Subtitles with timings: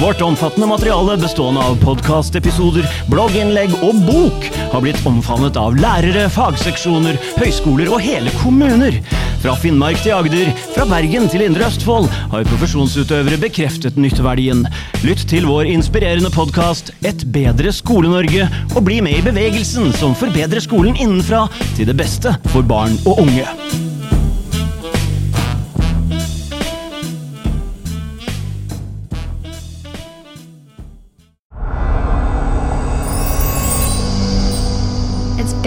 [0.00, 7.18] Vårt omfattande materiale bestående av podkastepisoder, blogginnlegg og bok har blitt omfavnet av lærere, fagseksjoner,
[7.40, 9.00] høyskoler og hele kommuner.
[9.42, 14.62] Fra Finnmark til Agder, fra Bergen til Indre Østfold har profesjonsutøvere bekreftet nytteverdien.
[15.02, 18.46] Lytt til vår inspirerende podkast Et bedre Skole-Norge,
[18.76, 23.26] og bli med i bevegelsen som forbedrer skolen innenfra til det beste for barn og
[23.26, 23.87] unge.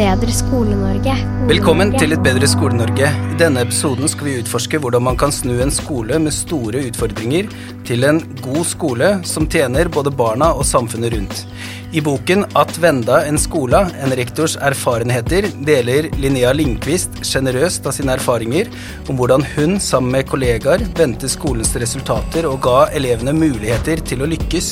[0.01, 1.13] Bedre Skole-Norge.
[1.49, 3.09] Velkommen til Et bedre Skole-Norge.
[3.11, 7.51] I denne episoden skal vi utforske hvordan man kan snu en skole med store utfordringer
[7.85, 11.43] til en god skole som tjener både barna og samfunnet rundt.
[11.91, 18.15] I boken At venda en skola, en rektors erfarenheter, deler Linnea Lindqvist sjenerøst av sine
[18.15, 18.69] erfaringer
[19.11, 24.29] om hvordan hun sammen med kollegaer vendte skolens resultater og ga elevene muligheter til å
[24.31, 24.71] lykkes.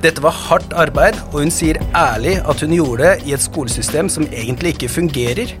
[0.00, 4.08] Dette var hardt arbeid, og hun sier ærlig at hun gjorde det i et skolesystem
[4.12, 5.52] som egentlig ikke fungerer.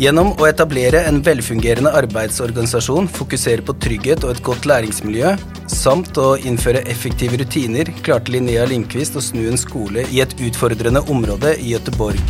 [0.00, 5.34] Gjennom å etablere en velfungerende arbeidsorganisasjon, fokusere på trygghet og et godt læringsmiljø,
[5.68, 11.04] samt å innføre effektive rutiner, klarte Linnea Lindqvist å snu en skole i et utfordrende
[11.12, 12.20] område i Göteborg.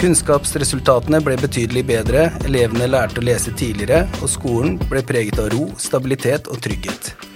[0.00, 5.68] Kunnskapsresultatene ble betydelig bedre, elevene lærte å lese tidligere, og skolen ble preget av ro,
[5.76, 7.29] stabilitet og trygghet.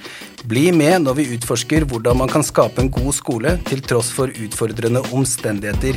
[0.45, 4.29] Bli med når vi utforsker hvordan man kan skape en god skole til tross for
[4.29, 5.97] utfordrende omstendigheter.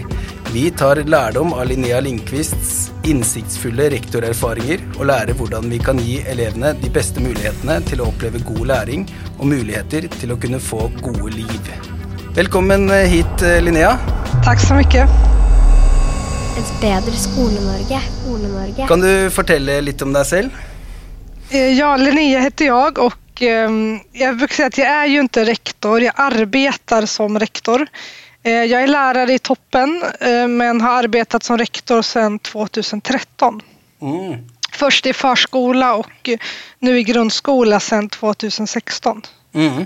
[0.53, 2.77] Vi tar lærdom av Linnea Lindqvists
[3.11, 8.39] innsiktsfulle rektorerfaringer og lærer hvordan vi kan gi elevene de beste mulighetene til å oppleve
[8.47, 9.03] god læring
[9.35, 11.69] og muligheter til å kunne få gode liv.
[12.39, 13.97] Velkommen hit, Linnea.
[14.47, 15.11] Tack så mycket.
[16.55, 17.99] Et bedre Skole-Norge.
[18.21, 18.87] Skole-Norge.
[18.87, 20.65] Kan du fortelle litt om deg selv?
[21.51, 23.03] Eh, Ja, Linnea heter jag
[23.37, 27.87] och ehm, jag brukar säga att jag är ju inte rektor, jag arbetar som rektor.
[28.43, 33.61] Eh, Jag är lärare i toppen eh, men har arbetat som rektor sedan 2013.
[34.01, 34.35] Mm.
[34.71, 36.29] Först i förskola och
[36.79, 39.21] nu i grundskola sedan 2016.
[39.51, 39.85] Mhm.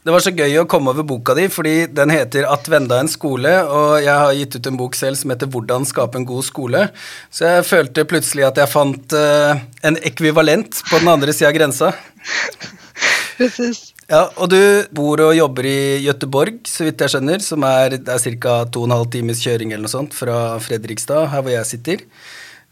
[0.00, 3.10] Det var så gøy å komme over boka di, fordi den heter At venda en
[3.10, 6.46] skole, og jeg har gitt ut en bok selv som heter Hvordan skape en god
[6.46, 6.86] skole.
[7.28, 11.58] Så jeg følte plutselig at jeg fant eh, en ekvivalent på den andre sida av
[11.58, 11.92] grensa.
[13.40, 13.90] Precis.
[14.10, 14.60] Ja, og du
[14.96, 18.56] bor og jobber i Göteborg, så vidt jeg skjønner, som er, det er ca.
[18.72, 22.04] to og en halv times kjøring eller noe sånt fra Fredrikstad, her hvor jeg sitter.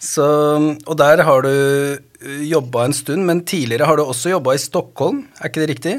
[0.00, 4.62] Så, og der har du jobba en stund, men tidligere har du også jobba i
[4.62, 5.98] Stockholm, er ikke det riktig?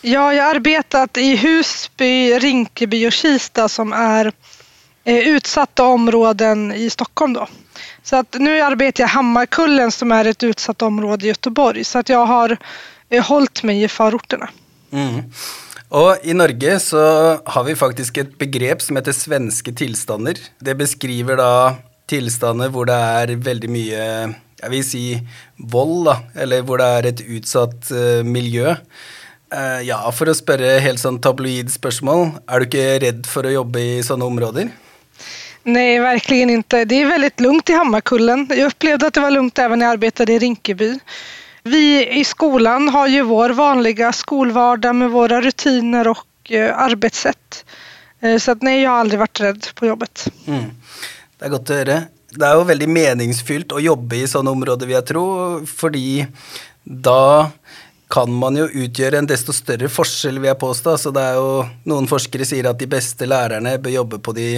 [0.00, 4.32] Ja, jag har arbetat i Husby, Rinkeby och Kista som är
[5.04, 7.48] eh, utsatta områden i Stockholm då.
[8.02, 11.84] Så att nu arbetar jag i Hammarkullen som är ett utsatt område i Göteborg.
[11.84, 12.56] Så att jag har
[13.08, 14.48] eh, hållit mig i förorterna.
[14.92, 15.22] Mm.
[15.88, 16.98] Och i Norge så
[17.44, 20.38] har vi faktiskt ett begrepp som heter svenska tillstånder.
[20.58, 21.76] Det beskriver då
[22.06, 25.18] tilstander där det är väldigt mycket, jag vill säga
[25.56, 28.24] våld eller där det är ett utsatt eh.
[29.54, 33.52] Eh, ja, for å spørre helt sånn tabloid spørsmål, er du ikke redd for å
[33.60, 34.72] jobbe i sånne områder?
[35.66, 36.84] Nej, verkligen inte.
[36.84, 38.46] Det är väldigt lugnt i Hammarkullen.
[38.50, 40.98] Jag upplevde att det var lugnt även när jag arbetade i Rinkeby.
[41.62, 47.64] Vi i skolan har ju vår vanliga skolvardag med våra rutiner och eh, arbetssätt.
[48.20, 50.28] Eh, Så att nej, jag har aldrig varit rädd på jobbet.
[50.46, 50.70] Mm.
[51.38, 51.96] Det er godt å høre.
[52.36, 55.26] Det er jo veldig meningsfylt å jobbe i sånne områder, vil jeg tro,
[55.66, 56.26] fordi
[56.84, 57.50] da
[58.12, 60.94] kan man jo utgjøre en desto større forskjell, vil jeg påstå.
[61.00, 64.50] Så det er jo Noen forskere sier at de beste lærerne bør jobbe på de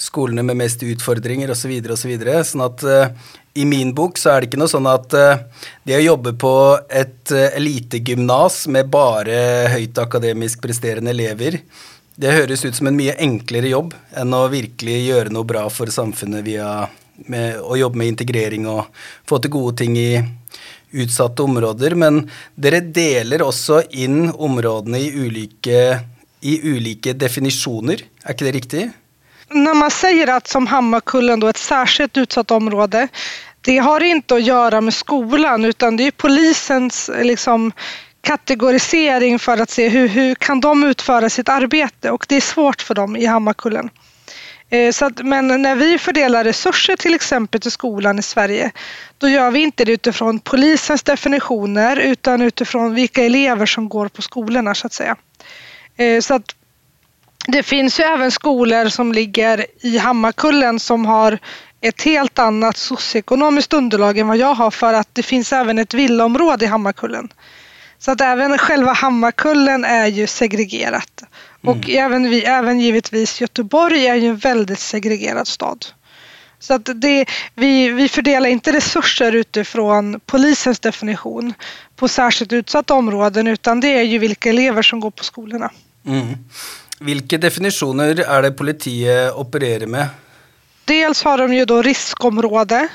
[0.00, 2.12] skolene med mest utfordringer, osv., osv.
[2.20, 5.40] Så sånn at uh, i min bok så er det ikke noe sånn at uh,
[5.88, 6.54] det å jobbe på
[6.86, 9.40] et uh, elitegymnas med bare
[9.72, 11.60] høyt akademisk presterende elever,
[12.20, 15.88] det høres ut som en mye enklere jobb enn å virkelig gjøre noe bra for
[15.88, 16.68] samfunnet via
[17.28, 18.90] med, å jobbe med integrering og
[19.28, 20.20] få til gode ting i
[20.92, 21.94] utsatte områder.
[21.94, 22.22] Men
[22.54, 26.00] dere deler også inn områdene i ulike,
[26.40, 28.90] i ulike definisjoner, er ikke det riktig?
[29.52, 33.08] När man säger att som Hammarkullen då ett särskilt utsatt område,
[33.60, 37.72] det har inte att göra med skolan utan det är polisens liksom,
[38.20, 42.82] kategorisering för att se hur, hur kan de utföra sitt arbete och det är svårt
[42.82, 43.90] för dem i Hammarkullen.
[44.70, 48.70] Eh, så att, men när vi fördelar resurser till exempel till skolan i Sverige,
[49.18, 54.22] då gör vi inte det utifrån polisens definitioner utan utifrån vilka elever som går på
[54.22, 55.16] skolorna så att säga.
[55.96, 56.56] Eh, så att
[57.46, 61.38] det finns ju även skolor som ligger i Hammarkullen som har
[61.80, 65.94] ett helt annat socioekonomiskt underlag än vad jag har för att det finns även ett
[65.94, 67.28] villaområde i Hammarkullen.
[68.00, 71.22] Så att även själva Hammarkullen är ju segregerat.
[71.62, 72.06] Och mm.
[72.06, 75.86] även, vi, även givetvis Göteborg är ju en väldigt segregerad stad.
[76.58, 81.54] Så att det, vi, vi fördelar inte resurser utifrån polisens definition
[81.96, 85.70] på särskilt utsatta områden utan det är ju vilka elever som går på skolorna.
[86.06, 86.36] Mm.
[87.00, 90.06] Vilka definitioner är det politiet opererar med?
[90.84, 92.88] Dels har de ju då riskområde.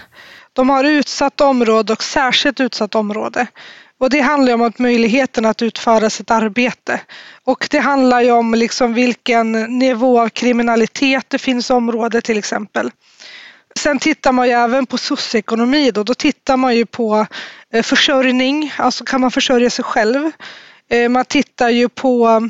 [0.53, 3.47] De har utsatt område och särskilt utsatt område.
[3.99, 7.01] Och det handlar om att möjligheten att utföra sitt arbete.
[7.43, 12.37] Och det handlar ju om liksom vilken nivå av kriminalitet det finns i området till
[12.37, 12.91] exempel.
[13.79, 16.03] Sen tittar man ju även på socioekonomi då.
[16.03, 17.25] Då tittar man ju på
[17.73, 20.31] eh, försörjning, alltså kan man försörja sig själv.
[20.89, 22.49] Eh, man tittar ju på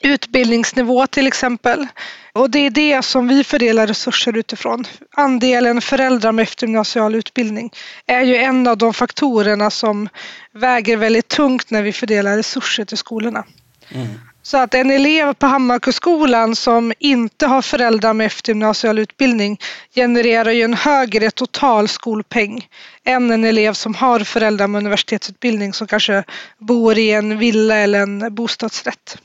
[0.00, 1.86] utbildningsnivå till exempel.
[2.32, 4.84] Och det är det som vi fördelar resurser utifrån.
[5.16, 7.70] Andelen föräldrar med eftergymnasial utbildning
[8.06, 10.08] är ju en av de faktorerna som
[10.54, 13.44] väger väldigt tungt när vi fördelar resurser till skolorna.
[13.90, 14.08] Mm.
[14.42, 19.58] Så att en elev på Hammarkuskolan som inte har föräldrar med eftergymnasial utbildning
[19.94, 22.68] genererar ju en högre total skolpeng
[23.04, 26.24] än en elev som har föräldrar med universitetsutbildning som kanske
[26.58, 29.18] bor i en villa eller en bostadsrätt.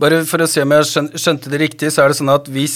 [0.00, 2.66] Bara för att se om jag skönte det riktigt så är det så att om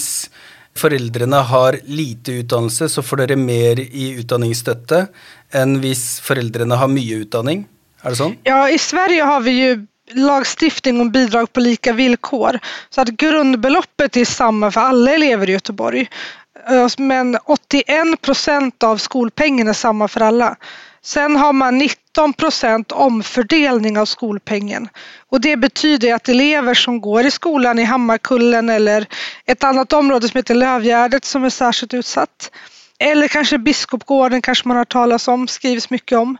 [0.75, 5.07] föräldrarna har lite utbildning så får de mer i utbildningsstöd
[5.51, 7.67] än om föräldrarna har mycket utbildning.
[8.01, 8.33] Är det så?
[8.43, 12.59] Ja, i Sverige har vi ju lagstiftning om bidrag på lika villkor.
[12.89, 16.09] Så att grundbeloppet är samma för alla elever i Göteborg.
[16.97, 20.55] Men 81 procent av skolpengen är samma för alla.
[21.05, 24.89] Sen har man 19 procent omfördelning av skolpengen.
[25.29, 29.05] Och det betyder att elever som går i skolan i Hammarkullen eller
[29.45, 32.51] ett annat område som heter Lövgärdet som är särskilt utsatt.
[32.99, 36.37] Eller kanske Biskopgården kanske man har talat om, skrivs mycket om.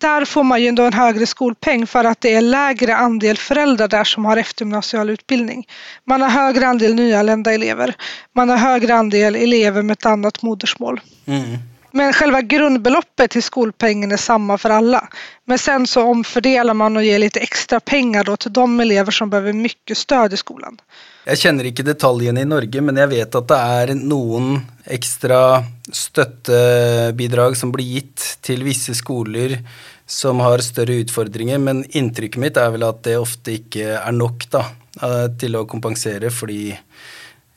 [0.00, 3.88] Där får man ju ändå en högre skolpeng för att det är lägre andel föräldrar
[3.88, 5.66] där som har eftergymnasial utbildning.
[6.04, 7.94] Man har högre andel nyanlända elever.
[8.34, 11.00] Man har högre andel elever med ett annat modersmål.
[11.26, 11.58] Mm.
[11.96, 15.08] Men själva grundbeloppet till skolpengen är samma för alla.
[15.44, 19.30] Men sen så omfördelar man och ger lite extra pengar då till de elever som
[19.30, 20.80] behöver mycket stöd i skolan.
[21.24, 27.56] Jag känner inte detaljerna i Norge, men jag vet att det är någon extra stöttebidrag
[27.56, 29.58] som blir gitt till vissa skolor
[30.06, 31.58] som har större utmaningar.
[31.58, 34.58] Men intrycket mitt är väl att det ofta inte är nog då,
[35.02, 36.50] eh, till att kompensera för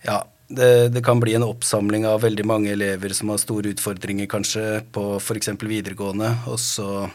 [0.02, 4.26] ja, det, det, kan bli en uppsamling av väldigt många elever som har stora utmaningar
[4.26, 5.50] kanske på f.eks.
[5.60, 7.10] videregående och så,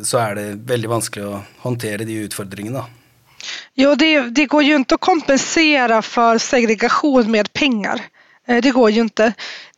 [0.00, 2.84] så är det väldigt vanskelig att hantera de utmaningarna.
[3.74, 8.00] Jo, det, det går ju inte att kompensera för segregation med pengar.
[8.48, 9.32] Eh, det går ju inte.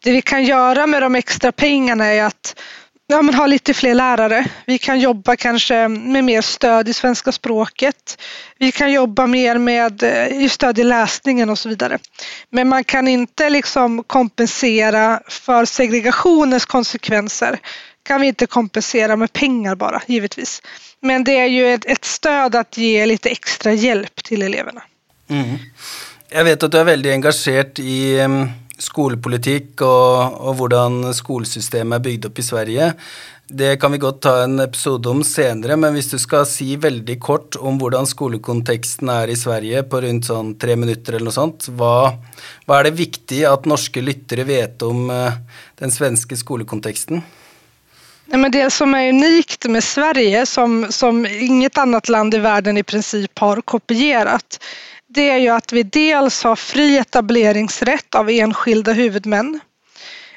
[0.04, 2.60] Det vi kan göra med de extra pengarna är att
[3.10, 4.46] ja, men ha lite fler lärare.
[4.66, 8.18] Vi kan jobba kanske med mer stöd i svenska språket.
[8.58, 11.98] Vi kan jobba mer med eh, stöd i läsningen och så vidare.
[12.50, 17.58] Men man kan inte liksom kompensera för segregationens konsekvenser.
[18.02, 20.62] kan vi inte kompensera med pengar bara, givetvis.
[21.00, 24.82] Men det är ju ett, ett stöd att ge lite extra hjälp till eleverna.
[25.30, 25.58] Mm.
[26.30, 32.00] Jag vet att du är väldigt engagerad i um skolpolitik och, och hur skolsystemet är
[32.00, 32.92] byggt upp i Sverige.
[33.50, 37.20] Det kan vi gott ta en episod om senare, men om du ska si väldigt
[37.20, 41.68] kort om hur skolkontexten är i Sverige på runt sån tre minuter eller något sånt,
[41.68, 42.12] vad,
[42.64, 45.32] vad är det viktigt att norska lyttare vet om uh,
[45.78, 47.22] den svenska skolkontexten?
[48.24, 52.76] Nej, men det som är unikt med Sverige, som, som inget annat land i världen
[52.76, 54.60] i princip har kopierat,
[55.08, 59.60] det är ju att vi dels har fri etableringsrätt av enskilda huvudmän.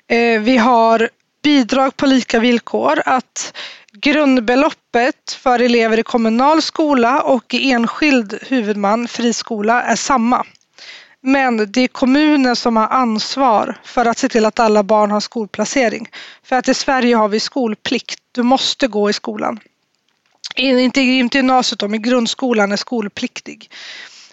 [0.07, 1.09] Eh, vi har
[1.43, 3.57] bidrag på lika villkor, att
[3.93, 10.45] grundbeloppet för elever i kommunal skola och i enskild huvudman, friskola, är samma.
[11.21, 15.19] Men det är kommunen som har ansvar för att se till att alla barn har
[15.19, 16.09] skolplacering.
[16.43, 18.19] För att i Sverige har vi skolplikt.
[18.31, 19.59] Du måste gå i skolan.
[20.55, 23.69] Inte, inte i gymnasiet, men grundskolan är skolpliktig.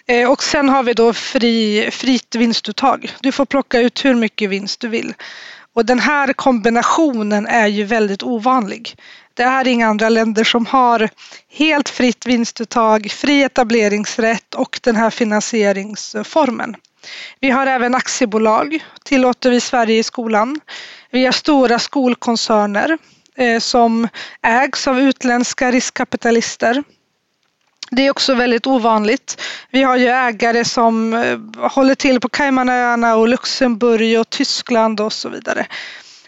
[0.09, 3.11] Eh, och sen har vi då fri, fritt vinstuttag.
[3.19, 5.13] Du får plocka ut hur mycket vinst du vill.
[5.73, 8.95] Och den här kombinationen är ju väldigt ovanlig.
[9.33, 11.09] Det är inga andra länder som har
[11.49, 16.75] helt fritt vinstuttag, fri etableringsrätt och den här finansieringsformen.
[17.39, 20.59] Vi har även aktiebolag, tillåter vi i Sverige i skolan.
[21.11, 22.97] Vi har stora skolkoncerner
[23.37, 24.07] eh, som
[24.41, 26.83] ägs av utländska riskkapitalister
[27.91, 29.41] det är också väldigt ovanligt.
[29.71, 35.13] Vi har ju ägare som eh, håller till på Caymanöarna och Luxemburg och Tyskland och
[35.13, 35.67] så vidare.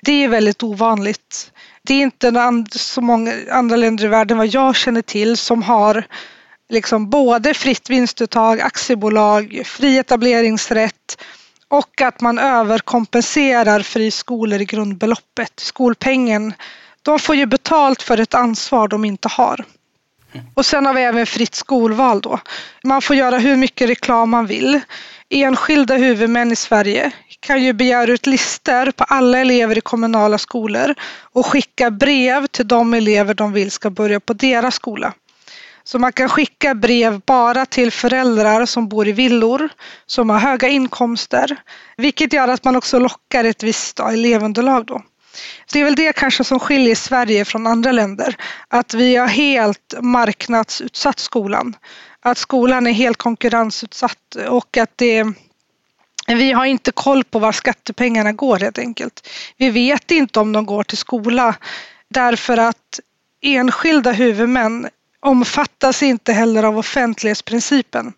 [0.01, 1.51] Det är väldigt ovanligt.
[1.83, 6.05] Det är inte så många andra länder i världen vad jag känner till som har
[6.69, 11.21] liksom både fritt vinstuttag, aktiebolag, fri etableringsrätt
[11.67, 15.59] och att man överkompenserar friskolor i grundbeloppet.
[15.59, 16.53] Skolpengen,
[17.01, 19.65] de får ju betalt för ett ansvar de inte har.
[20.53, 22.39] Och sen har vi även fritt skolval då.
[22.83, 24.79] Man får göra hur mycket reklam man vill.
[25.29, 30.95] Enskilda huvudmän i Sverige kan ju begära ut listor på alla elever i kommunala skolor
[31.21, 35.13] och skicka brev till de elever de vill ska börja på deras skola.
[35.83, 39.69] Så man kan skicka brev bara till föräldrar som bor i villor,
[40.05, 41.57] som har höga inkomster,
[41.97, 45.01] vilket gör att man också lockar ett visst elevunderlag då.
[45.73, 48.35] Det är väl det kanske som skiljer Sverige från andra länder,
[48.67, 51.75] att vi har helt marknadsutsatt skolan.
[52.19, 55.25] Att skolan är helt konkurrensutsatt och att det
[56.27, 59.27] vi har inte koll på var skattepengarna går helt enkelt.
[59.57, 61.55] Vi vet inte om de går till skola
[62.09, 62.99] därför att
[63.41, 64.87] enskilda huvudmän
[65.19, 68.13] omfattas inte heller av offentlighetsprincipen.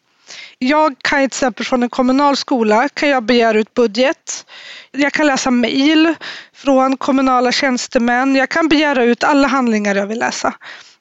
[0.60, 4.46] Jag kan till exempel från en kommunal skola kan jag begära ut budget.
[4.92, 6.16] Jag kan läsa mejl
[6.54, 8.36] från kommunala tjänstemän.
[8.36, 10.54] Jag kan begära ut alla handlingar jag vill läsa.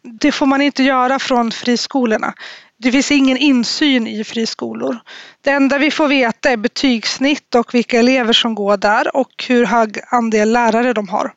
[0.03, 2.35] Det får man inte göra från friskolorna.
[2.79, 4.99] Det finns ingen insyn i friskolor.
[5.41, 9.65] Det enda vi får veta är betygssnitt och vilka elever som går där och hur
[9.67, 11.33] hög andel lärare de har.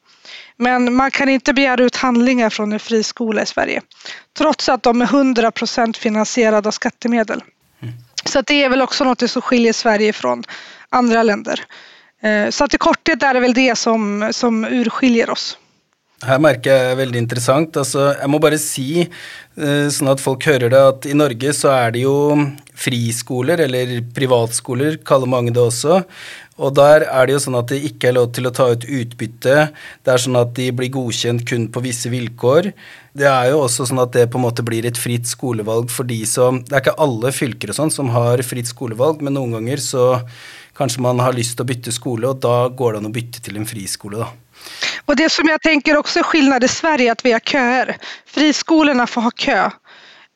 [0.57, 3.81] Men man kan inte begära ut handlingar från en friskola i Sverige.
[4.37, 7.41] Trots att de är 100 procent finansierade av skattemedel.
[8.29, 10.43] Så det är väl också något som skiljer Sverige från
[10.89, 11.65] andra länder.
[12.21, 15.57] Eh, så att i korthet är det väl det som, som urskiljer oss.
[16.23, 17.75] Her merker jeg veldig interessant.
[17.77, 19.03] Altså, jeg må bare si,
[19.55, 22.15] så sånn at folk hører det, at i Norge så er det jo
[22.75, 25.99] friskoler, eller privatskoler kaller mange det også.
[26.55, 28.85] Og der er det jo sånn at det ikke er lov til å ta ut
[28.87, 29.55] utbytte.
[30.05, 32.71] Det er sånn at de blir godkjent kun på visse vilkår.
[33.15, 36.07] Det er jo også sånn at det på en måte blir et fritt skolevalg for
[36.07, 39.57] de som Det er ikke alle fylker og sånn som har fritt skolevalg, men noen
[39.57, 40.07] ganger så
[40.75, 43.43] kanskje man har lyst til å bytte skole, og da går det an å bytte
[43.43, 44.31] til en friskole, da.
[45.05, 47.97] Och det som jag tänker också är skillnad i Sverige att vi har köer.
[48.25, 49.71] Friskolorna får ha kö.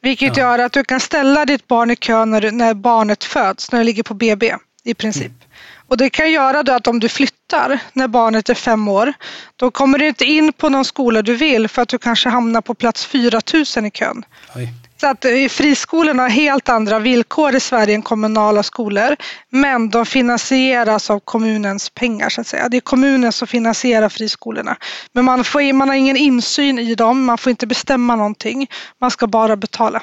[0.02, 0.44] Vilket ja.
[0.44, 3.86] gör att du kan ställa ditt barn i kö när, när barnet föds, när det
[3.86, 5.26] ligger på BB i princip.
[5.26, 5.40] Mm.
[5.88, 9.14] Och det kan göra då att om du flyttar när barnet är fem år,
[9.56, 12.62] då kommer du inte in på någon skola du vill för att du kanske hamnar
[12.62, 14.26] på plats 4000 i kön.
[14.56, 14.74] Oj.
[15.02, 19.16] Så att eh, friskolorna har helt andra villkor i Sverige än kommunala skolor.
[19.50, 22.70] Men de finansieras av kommunens pengar så att säga.
[22.70, 24.78] Det är kommunen som finansierar friskolorna.
[25.14, 28.68] Men man, får, man har ingen insyn i dem, man får inte bestämma någonting.
[29.02, 30.02] Man ska bara betala.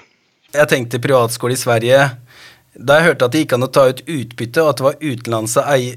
[0.52, 2.10] Jag tänkte privatskolor i Sverige.
[2.74, 4.94] det har jag hört att det gick att ta ut utbyte och att det var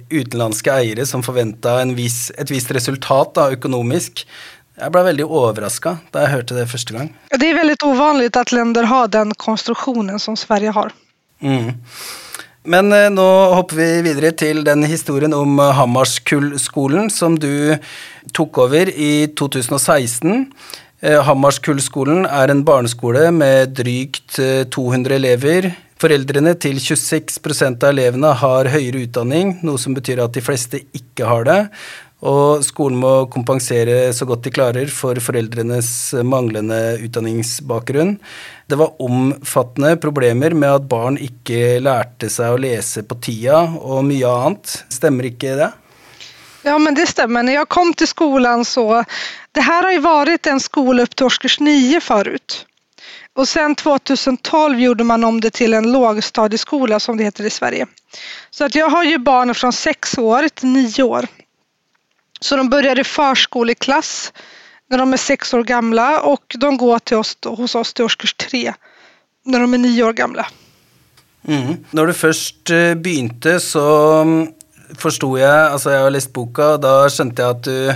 [0.10, 4.28] utländska ägare som förväntade sig ett visst resultat ekonomiskt
[4.80, 7.10] jag blev väldigt överraskad när jag hörde det första gången.
[7.40, 10.92] Det är väldigt ovanligt att länder har den konstruktionen som Sverige har.
[11.42, 11.72] Mm.
[12.64, 13.22] Men eh, nu
[13.56, 17.78] hoppar vi vidare till den historien om eh, Hammarskullskolen som du
[18.34, 20.52] tog över i 2016.
[21.02, 24.40] Eh, Hammarskullskolen är en barnskola med drygt
[24.74, 25.74] 200 eh, elever.
[25.98, 30.78] Föräldrarna till 26 procent av eleverna har högre utbildning, något som betyder att de flesta
[30.92, 31.68] inte har det.
[32.20, 38.18] Og skolen må kompensere så godt de klarer for foreldrenes manglende utdanningsbakgrunn.
[38.68, 44.04] Det var omfattende problemer med at barn ikke lærte seg å lese på tida, och
[44.06, 44.84] mycket annat.
[44.90, 45.72] Stämmer inte det?
[46.64, 47.44] Ja, men det stämmer.
[47.44, 49.04] När jag kom till skolan så,
[49.52, 52.66] det här har ju varit en skola upp till årskurs 9 förut.
[53.36, 57.88] Och sen 2012 gjorde man om det till en lågstadieskola som det heter i Sverige.
[58.50, 61.28] Så att jag har ju barn från 6 år till 9 år.
[62.40, 64.34] Så de börjar i förskoleklass
[64.90, 68.34] när de är sex år gamla och de går till oss, hos oss till årskurs
[68.34, 68.74] tre
[69.46, 70.48] när de är nio år gamla.
[71.48, 71.76] Mm.
[71.92, 74.48] När du först eh, började så mm,
[74.98, 77.94] förstod jag, alltså jag har läst boken, då kände jag att du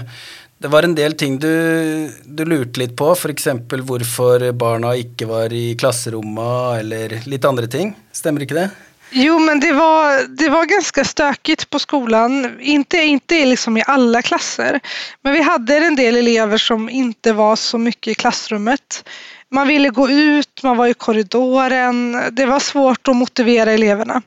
[0.64, 5.26] det var en del ting du, du lurte lite på, för exempel varför barnen inte
[5.26, 7.96] var i klassrummet eller lite andra ting.
[8.12, 8.70] Stämmer inte det?
[9.16, 12.60] Jo, men det var, det var ganska stökigt på skolan.
[12.62, 14.80] Inte, inte liksom i alla klasser.
[15.22, 19.10] Men vi hade en del elever som inte var så mycket i klassrummet.
[19.50, 22.22] Man ville gå ut, man var i korridoren.
[22.32, 24.22] Det var svårt att motivera eleverna.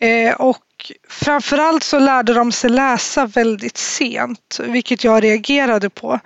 [0.00, 6.20] Eh, och framförallt så lärde de sig läsa väldigt sent, vilket jag reagerade på.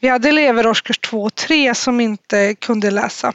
[0.00, 3.32] Vi hade elever årskurs 2 och 3 som inte kunde läsa.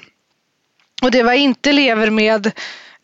[1.01, 2.51] Och det var inte elever med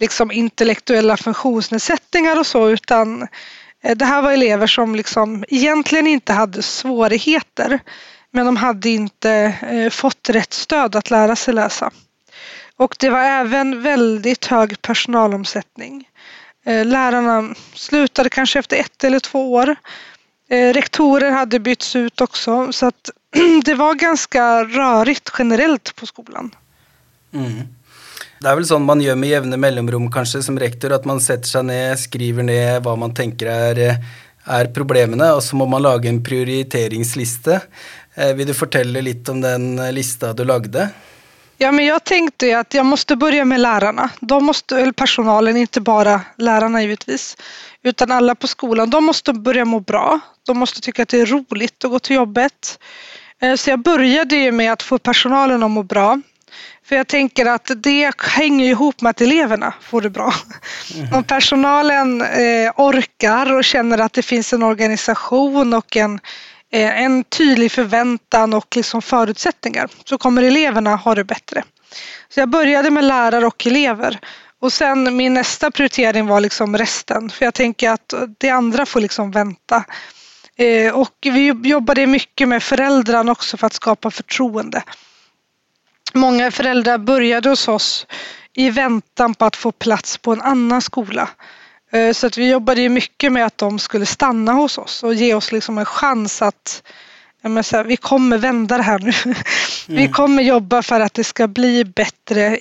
[0.01, 3.27] liksom intellektuella funktionsnedsättningar och så utan
[3.81, 7.79] eh, det här var elever som liksom egentligen inte hade svårigheter
[8.31, 9.31] men de hade inte
[9.61, 11.91] eh, fått rätt stöd att lära sig läsa.
[12.75, 16.09] Och det var även väldigt hög personalomsättning.
[16.65, 19.75] Eh, lärarna slutade kanske efter ett eller två år.
[20.73, 23.09] Rektorer hade bytts ut också så att
[23.65, 26.55] det var ganska rörigt generellt på skolan.
[27.33, 27.67] Mm.
[28.41, 31.47] Det är väl sånn man gör med jämna mellanrum kanske som rektor, att man sätter
[31.47, 33.95] sig ner, skriver ner vad man tänker är,
[34.43, 37.59] är problemen och så måste man lage en prioriteringslista.
[38.15, 40.89] Eh, vill du berätta lite om den lista du lagde?
[41.57, 44.09] Ja, men jag tänkte att jag måste börja med lärarna.
[44.19, 47.37] De måste, eller personalen, inte bara lärarna givetvis,
[47.83, 48.89] utan alla på skolan.
[48.89, 50.19] De måste börja må bra.
[50.47, 52.79] De måste tycka att det är roligt att gå till jobbet.
[53.41, 56.21] Eh, så jag började ju med att få personalen att må bra.
[56.85, 60.33] För jag tänker att det hänger ihop med att eleverna får det bra.
[60.95, 61.13] Mm.
[61.13, 66.19] Om personalen eh, orkar och känner att det finns en organisation och en,
[66.71, 71.63] eh, en tydlig förväntan och liksom förutsättningar så kommer eleverna ha det bättre.
[72.29, 74.19] Så jag började med lärare och elever.
[74.59, 77.29] Och sen min nästa prioritering var liksom resten.
[77.29, 79.83] För jag tänker att det andra får liksom vänta.
[80.55, 84.83] Eh, och vi jobbade mycket med föräldrarna också för att skapa förtroende.
[86.13, 88.07] Många föräldrar började hos oss
[88.53, 91.29] i väntan på att få plats på en annan skola.
[91.91, 95.13] Eh, så att vi jobbade ju mycket med att de skulle stanna hos oss och
[95.13, 96.83] ge oss liksom en chans att
[97.43, 99.35] här, vi kommer vända det här nu.
[99.87, 100.03] Mm.
[100.03, 102.59] Vi kommer jobba för att det ska bli bättre,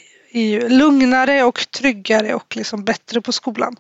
[0.68, 3.76] lugnare och tryggare och liksom bättre på skolan.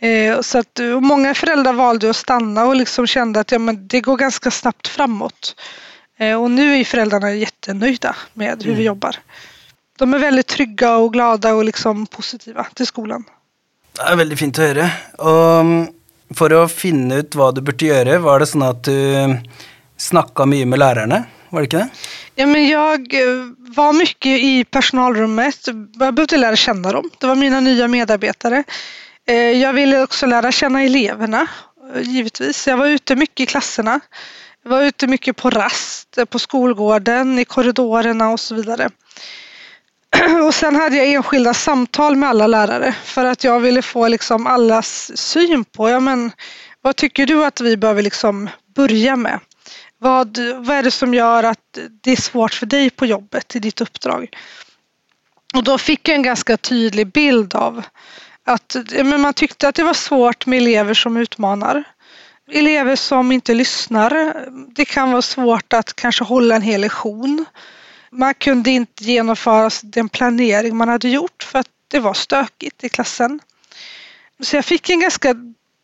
[0.00, 4.00] Eh, så att många föräldrar valde att stanna och liksom kände att ja, men det
[4.00, 5.54] går ganska snabbt framåt.
[6.18, 8.78] Eh, och nu är föräldrarna jättenöjda med hur mm.
[8.78, 9.16] vi jobbar.
[9.98, 13.24] De är väldigt trygga och glada och liksom positiva till skolan.
[13.92, 14.90] Det är väldigt fint att höra.
[15.18, 15.86] Och mm,
[16.34, 19.36] för att finna ut vad du borde göra, var det så att du
[19.96, 21.24] snackade mycket med lärarna?
[21.48, 21.88] Var det inte det?
[22.34, 25.66] Ja, men jag eh, var mycket i personalrummet.
[25.66, 27.10] Jag behövde lära känna dem.
[27.18, 28.64] Det var mina nya medarbetare.
[29.26, 31.46] Eh, jag ville också lära känna eleverna,
[32.02, 32.66] givetvis.
[32.66, 34.00] Jag var ute mycket i klasserna.
[34.62, 38.90] Jag var ute mycket på rast, eh, på skolgården, i korridorerna och så vidare.
[40.46, 44.46] Och sen hade jag enskilda samtal med alla lärare för att jag ville få liksom
[44.46, 46.32] allas syn på, ja men
[46.82, 49.40] vad tycker du att vi behöver liksom börja med?
[49.98, 53.58] Vad, vad är det som gör att det är svårt för dig på jobbet, i
[53.58, 54.28] ditt uppdrag?
[55.54, 57.82] Och då fick jag en ganska tydlig bild av
[58.44, 61.84] att men man tyckte att det var svårt med elever som utmanar
[62.50, 64.34] elever som inte lyssnar.
[64.74, 67.44] Det kan vara svårt att kanske hålla en hel lektion.
[68.10, 72.88] Man kunde inte genomföra den planering man hade gjort för att det var stökigt i
[72.88, 73.40] klassen.
[74.42, 75.34] Så jag fick en ganska,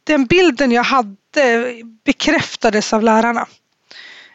[0.04, 1.74] den bilden jag hade
[2.04, 3.46] bekräftades av lärarna.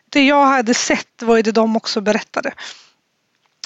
[0.09, 2.53] Det jag hade sett var det de också berättade.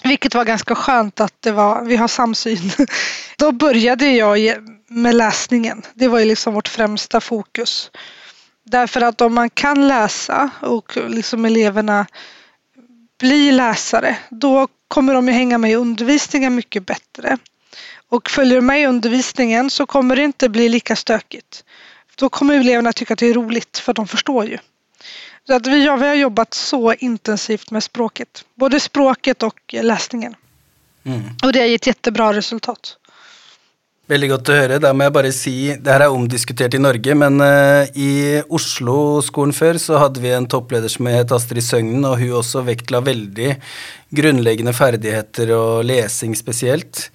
[0.04, 2.72] Vilket var ganska skönt att det var, vi har samsyn.
[3.38, 4.40] Då började jag
[4.88, 5.82] med läsningen.
[5.94, 7.92] Det var ju liksom vårt främsta fokus.
[8.64, 12.06] Därför att om man kan läsa och liksom eleverna
[13.20, 17.38] blir läsare då kommer de ju hänga med i undervisningen mycket bättre.
[18.10, 21.64] Och följer de med i undervisningen så kommer det inte bli lika stökigt.
[22.16, 24.58] Då kommer eleverna tycka att det är roligt för de förstår ju.
[25.48, 28.46] Så att vi, ja, vi har jobbat så intensivt med språket.
[28.56, 30.36] Både språket och läsningen.
[31.06, 31.22] Mm.
[31.44, 32.98] Och det har gett jättebra resultat.
[34.12, 34.78] Veldig godt å høre.
[34.84, 39.54] Da må jeg bare si Det her er omdiskutert i Norge, men uh, i Oslo-skolen
[39.56, 43.54] før så hadde vi en toppleder som het Astrid Søgnen, og hun også vektla veldig
[44.12, 47.06] grunnleggende ferdigheter og lesing spesielt.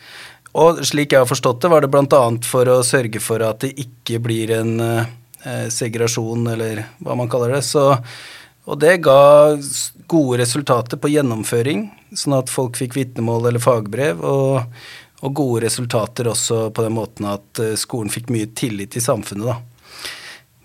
[0.57, 2.23] Og slik jeg har forstått det, var det bl.a.
[2.49, 5.11] for å sørge for at det ikke blir en eh,
[5.45, 7.67] uh, segregasjon, eller hva man kaller det.
[7.69, 7.85] Så,
[8.65, 9.59] og det ga
[10.09, 11.85] gode resultater på gjennomføring,
[12.17, 14.25] sånn at folk fikk vitnemål eller fagbrev.
[14.25, 14.65] og
[15.25, 19.51] og gode resultater også på den måten at eh, skolen fikk mye tillit i samfunnet,
[19.51, 19.59] da.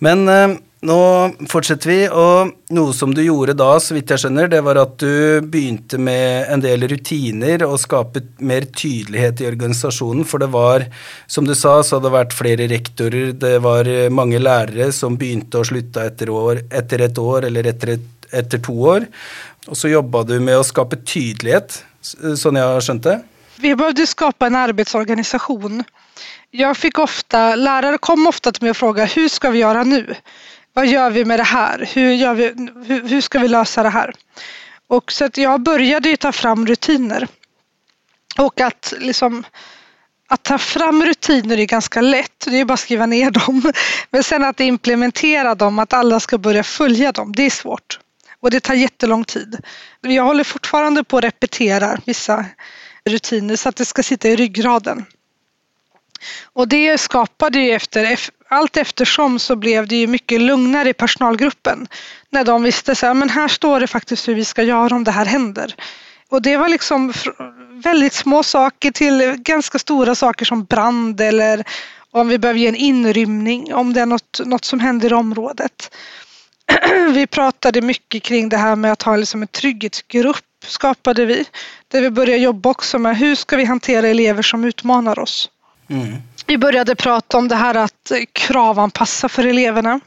[0.03, 0.99] Men eh, nå
[1.47, 4.97] fortsetter vi, og noe som du gjorde da, så vidt jeg skjønner, det var at
[4.99, 10.85] du begynte med en del rutiner og skape mer tydelighet i organisasjonen, for det var,
[11.31, 15.63] som du sa, så hadde det vært flere rektorer, det var mange lærere som begynte
[15.63, 16.33] og slutta etter,
[16.67, 19.07] etter et år eller etter, et, etter to år.
[19.71, 23.21] Og så jobba du med å skape tydelighet, sånn jeg har skjønt det?
[23.63, 25.83] Vi behövde skapa en arbetsorganisation.
[26.51, 30.15] Jag fick ofta, lärare kom ofta till mig och frågade hur ska vi göra nu?
[30.73, 31.89] Vad gör vi med det här?
[31.93, 32.43] Hur, gör vi,
[32.87, 34.13] hur, hur ska vi lösa det här?
[34.87, 37.27] Och så att jag började ju ta fram rutiner.
[38.37, 39.43] Och att liksom
[40.27, 43.71] att ta fram rutiner är ganska lätt, det är bara att skriva ner dem.
[44.09, 47.99] Men sen att implementera dem, att alla ska börja följa dem, det är svårt.
[48.39, 49.59] Och det tar jättelång tid.
[50.01, 52.45] Jag håller fortfarande på att repetera vissa
[53.09, 55.05] rutiner så att det ska sitta i ryggraden.
[56.43, 61.87] Och det skapade ju efter, allt eftersom så blev det ju mycket lugnare i personalgruppen.
[62.29, 65.03] När de visste så här, men här står det faktiskt hur vi ska göra om
[65.03, 65.75] det här händer.
[66.29, 67.13] Och det var liksom
[67.83, 71.63] väldigt små saker till ganska stora saker som brand eller
[72.11, 75.95] om vi behöver ge en inrymning, om det är något, något som händer i området.
[77.13, 81.45] Vi pratade mycket kring det här med att ha liksom en trygghetsgrupp skapade vi.
[81.87, 85.49] Där vi började jobba också med hur ska vi hantera elever som utmanar oss.
[85.89, 86.17] Mm.
[86.45, 89.99] Vi började prata om det här att kravanpassa för eleverna.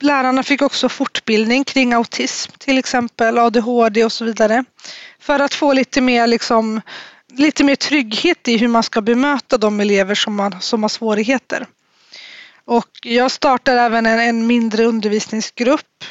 [0.00, 4.64] Lärarna fick också fortbildning kring autism, till exempel ADHD och så vidare.
[5.20, 6.80] För att få lite mer, liksom,
[7.32, 11.66] lite mer trygghet i hur man ska bemöta de elever som, man, som har svårigheter.
[12.64, 16.04] Och jag startade även en, en mindre undervisningsgrupp.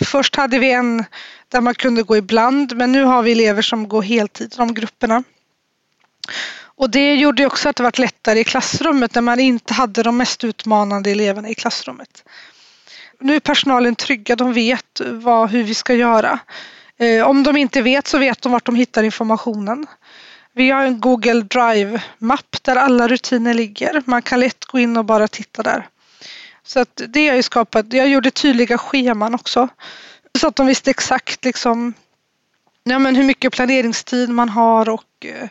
[0.00, 1.04] Först hade vi en
[1.48, 4.74] där man kunde gå ibland men nu har vi elever som går heltid i de
[4.74, 5.22] grupperna.
[6.60, 10.16] Och det gjorde också att det var lättare i klassrummet när man inte hade de
[10.16, 12.24] mest utmanande eleverna i klassrummet.
[13.20, 16.38] Nu är personalen trygga, de vet vad, hur vi ska göra.
[16.98, 19.86] Eh, om de inte vet så vet de vart de hittar informationen.
[20.52, 24.02] Vi har en Google Drive-mapp där alla rutiner ligger.
[24.04, 25.88] Man kan lätt gå in och bara titta där.
[26.64, 27.92] Så att det har jag skapat.
[27.92, 29.68] Jag gjorde tydliga scheman också.
[30.38, 31.94] Så att de visste exakt liksom,
[32.84, 35.48] ja, men hur mycket planeringstid man har och eh,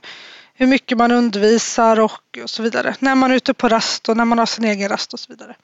[0.54, 2.96] hur mycket man undervisar och, så vidare.
[3.00, 5.34] När man är ute på rast och när man har sin egen rast och så
[5.34, 5.56] vidare.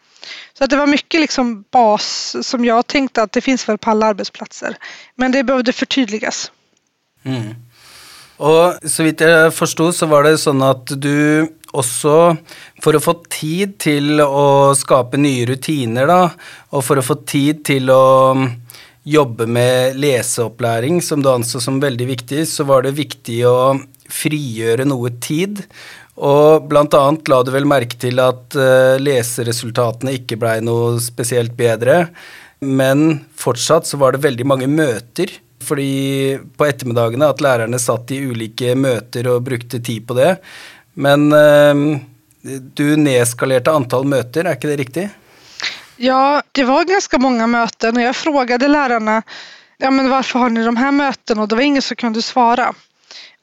[0.58, 3.90] Så att det var mycket liksom bas som jag tänkte att det finns väl på
[3.90, 4.78] alla arbetsplatser.
[5.16, 6.52] Men det behövde förtydligas.
[7.24, 7.56] Mm.
[8.38, 12.38] Och så vitt jag förstod så var det så att du också
[12.82, 16.30] för att få tid till att skapa nya rutiner då,
[16.70, 18.38] och för att få tid till att
[19.04, 23.78] jobba med läsupplärning som du ansåg som väldigt viktigt så var det viktigt att
[24.10, 25.64] frigöra något tid.
[26.16, 31.04] Och bland annat lade du väl märke till att uh, eh, läsresultaten inte blev något
[31.04, 32.08] speciellt bättre.
[32.60, 35.28] Men fortsatt så var det väldigt många möten.
[35.60, 35.78] För
[36.58, 40.38] på eftermiddagarna att lärarna satt i olika möten och brukte tid på det.
[40.94, 41.98] Men uh,
[42.74, 45.10] du nedskalerade antal möten, är inte det riktigt?
[46.06, 49.24] Ja, det var ganska många möten och jag frågade lärarna
[49.78, 52.74] ja, men varför har ni de här mötena och det var ingen som kunde svara.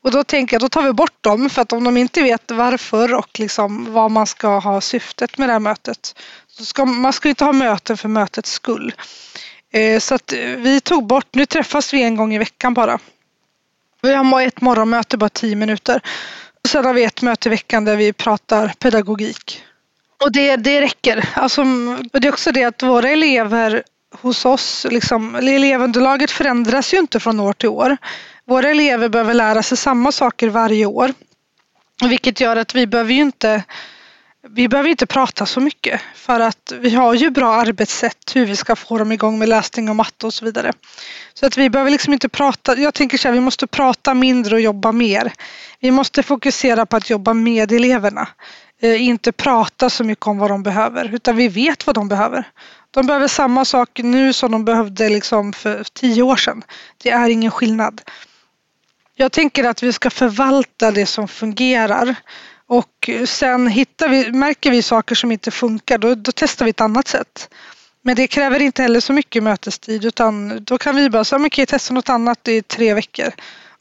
[0.03, 2.51] Och då tänker jag, då tar vi bort dem för att om de inte vet
[2.51, 6.15] varför och liksom vad man ska ha syftet med det här mötet.
[6.49, 8.95] Så ska, man ska inte ha möten för mötets skull.
[9.73, 12.99] Eh, så att eh, vi tog bort, nu träffas vi en gång i veckan bara.
[14.03, 16.01] Vi har ett morgonmöte, bara tio minuter.
[16.65, 19.65] Och sen har vi ett möte i veckan där vi pratar pedagogik.
[20.21, 21.29] Och det, det räcker.
[21.35, 21.65] Alltså,
[22.13, 27.41] det är också det att våra elever hos oss, liksom, elevunderlaget förändras ju inte från
[27.41, 27.97] år till år.
[28.47, 31.13] Våra elever behöver lära sig samma saker varje år.
[32.03, 33.63] Vilket gör att vi behöver ju inte
[34.49, 38.57] vi behöver inte prata så mycket för att vi har ju bra arbetssätt hur vi
[38.57, 40.73] ska få dem igång med läsning och matte och så vidare.
[41.35, 42.77] Så att vi behöver liksom inte prata.
[42.77, 45.33] Jag tänker så här, vi måste prata mindre och jobba mer.
[45.81, 48.29] Vi måste fokusera på att jobba med eleverna.
[48.83, 52.49] Eh, inte prata så mycket om vad de behöver utan vi vet vad de behöver.
[52.91, 56.63] De behöver samma sak nu som de behövde liksom för tio år sedan.
[57.03, 58.03] Det är ingen skillnad.
[59.15, 62.15] Jag tänker att vi ska förvalta det som fungerar
[62.67, 66.81] och sen hittar vi, märker vi saker som inte funkar då, då testar vi ett
[66.81, 67.49] annat sätt.
[68.03, 71.67] Men det kräver inte heller så mycket mötestid utan då kan vi bara säga okej
[71.67, 73.29] testa något annat i tre veckor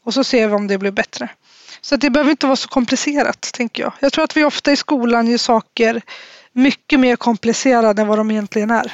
[0.04, 1.28] och så ser vi om det blir bättre.
[1.80, 3.92] Så det behöver inte vara så komplicerat tänker jag.
[4.00, 6.00] Jag tror att vi ofta i skolan gör saker
[6.52, 8.92] mycket mer komplicerade än vad de egentligen är.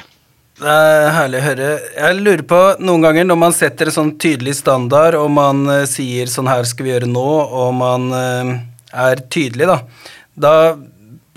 [0.59, 1.79] Det är härligt att höra.
[1.97, 5.85] Jag lurer på någon gånger när man sätter en sån tydlig standard och man eh,
[5.85, 8.59] säger sån här ska vi göra nu och man eh,
[8.91, 9.79] är tydlig då.
[10.33, 10.77] Då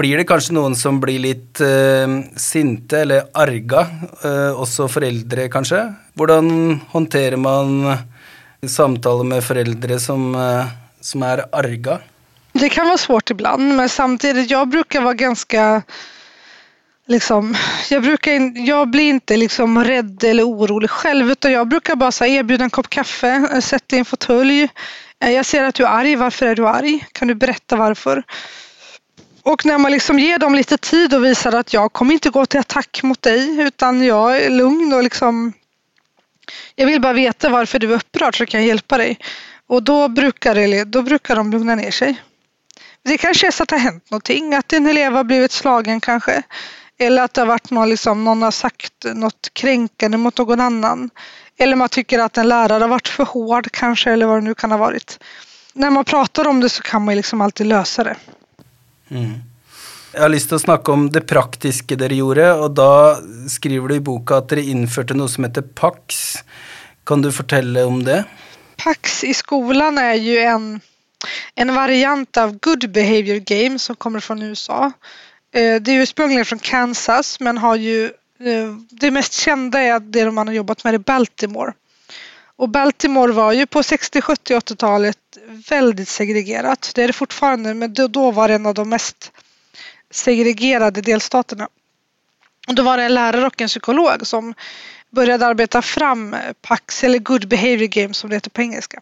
[0.00, 3.86] blir det kanske någon som blir lite uh, sinte eller arga,
[4.24, 5.94] uh, också föräldrar kanske.
[6.14, 7.96] Hur hanterar man
[8.68, 10.64] samtal med föräldrar som, uh,
[11.00, 11.98] som är arga?
[12.52, 15.82] Det kan vara svårt ibland, men samtidigt, jag brukar vara ganska
[17.06, 17.56] liksom,
[17.90, 22.24] jag, brukar, jag blir inte liksom rädd eller orolig själv utan jag brukar bara så
[22.24, 24.68] erbjuda en kopp kaffe, sätta dig i en fåtölj.
[25.20, 27.06] Eh, jag ser att du är arg, varför är du arg?
[27.12, 28.22] Kan du berätta varför?
[29.42, 32.46] Och när man liksom ger dem lite tid och visar att jag kommer inte gå
[32.46, 35.52] till attack mot dig utan jag är lugn och liksom
[36.74, 39.18] jag vill bara veta varför du är upprörd så kan jag hjälpa dig.
[39.70, 42.22] Och då brukar, det, då brukar de lugna ner sig.
[43.02, 46.00] Det kanske är så att det har hänt någonting, att en elev har blivit slagen
[46.00, 46.42] kanske.
[46.98, 51.10] Eller att det har varit någon, liksom, någon har sagt något kränkande mot någon annan.
[51.58, 54.54] Eller man tycker att en lärare har varit för hård kanske, eller vad det nu
[54.54, 55.18] kan ha varit.
[55.72, 58.16] När man pratar om det så kan man liksom alltid lösa det.
[59.08, 59.32] Mm.
[60.12, 64.00] Jag har lust att snacka om det praktiska dere gjorde, och då skriver du i
[64.00, 66.34] boken att ni införde något som heter PAX.
[67.04, 68.24] Kan du berätta om det?
[68.84, 70.80] PAX i skolan är ju en,
[71.54, 74.92] en variant av Good Behavior Game som kommer från USA.
[75.52, 78.04] Eh, det är ursprungligen från Kansas men har ju
[78.40, 81.72] eh, det mest kända är det man har jobbat med i Baltimore.
[82.56, 85.18] Och Baltimore var ju på 60, 70, 80-talet
[85.68, 86.92] väldigt segregerat.
[86.94, 89.32] Det är det fortfarande men då var det en av de mest
[90.10, 91.68] segregerade delstaterna.
[92.68, 94.54] Och då var det en lärare och en psykolog som
[95.10, 99.00] började arbeta fram eh, PAX eller Good Behavior Games som det heter på engelska.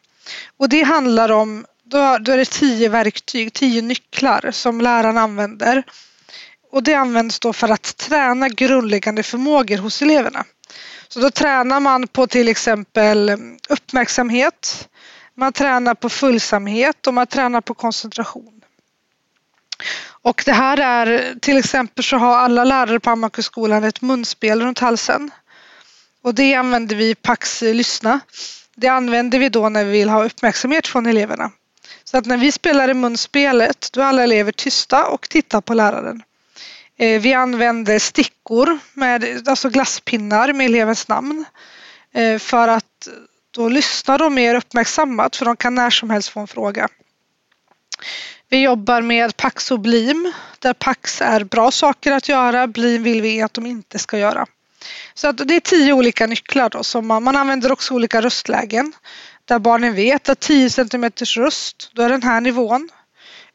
[0.57, 5.83] Och det handlar om, då, då är det tio verktyg, tio nycklar som läraren använder.
[6.71, 10.44] Och det används då för att träna grundläggande förmågor hos eleverna.
[11.09, 14.88] Så då tränar man på till exempel mm, uppmärksamhet,
[15.35, 18.61] man tränar på följsamhet och man tränar på koncentration.
[20.23, 24.79] Och det här är till exempel så har alla lärare på Hammarkullskolan ett munspel runt
[24.79, 25.31] halsen.
[26.22, 28.20] Och det använder vi i Pax Lyssna.
[28.74, 31.50] Det använder vi då när vi vill ha uppmärksamhet från eleverna.
[32.04, 35.74] Så att när vi spelar i munspelet då är alla elever tysta och tittar på
[35.74, 36.22] läraren.
[36.96, 41.44] Eh, vi använder stickor, med, alltså glasspinnar med elevens namn.
[42.12, 43.09] Eh, för att
[43.50, 46.88] då lyssnar de mer uppmärksammat för de kan när som helst få en fråga.
[48.48, 53.22] Vi jobbar med Pax och Blim där Pax är bra saker att göra, Blim vill
[53.22, 54.46] vi att de inte ska göra.
[55.14, 58.93] Så att det är tio olika nycklar då som man, man använder också olika röstlägen
[59.45, 62.88] där barnen vet att 10 cm röst, då är den här nivån.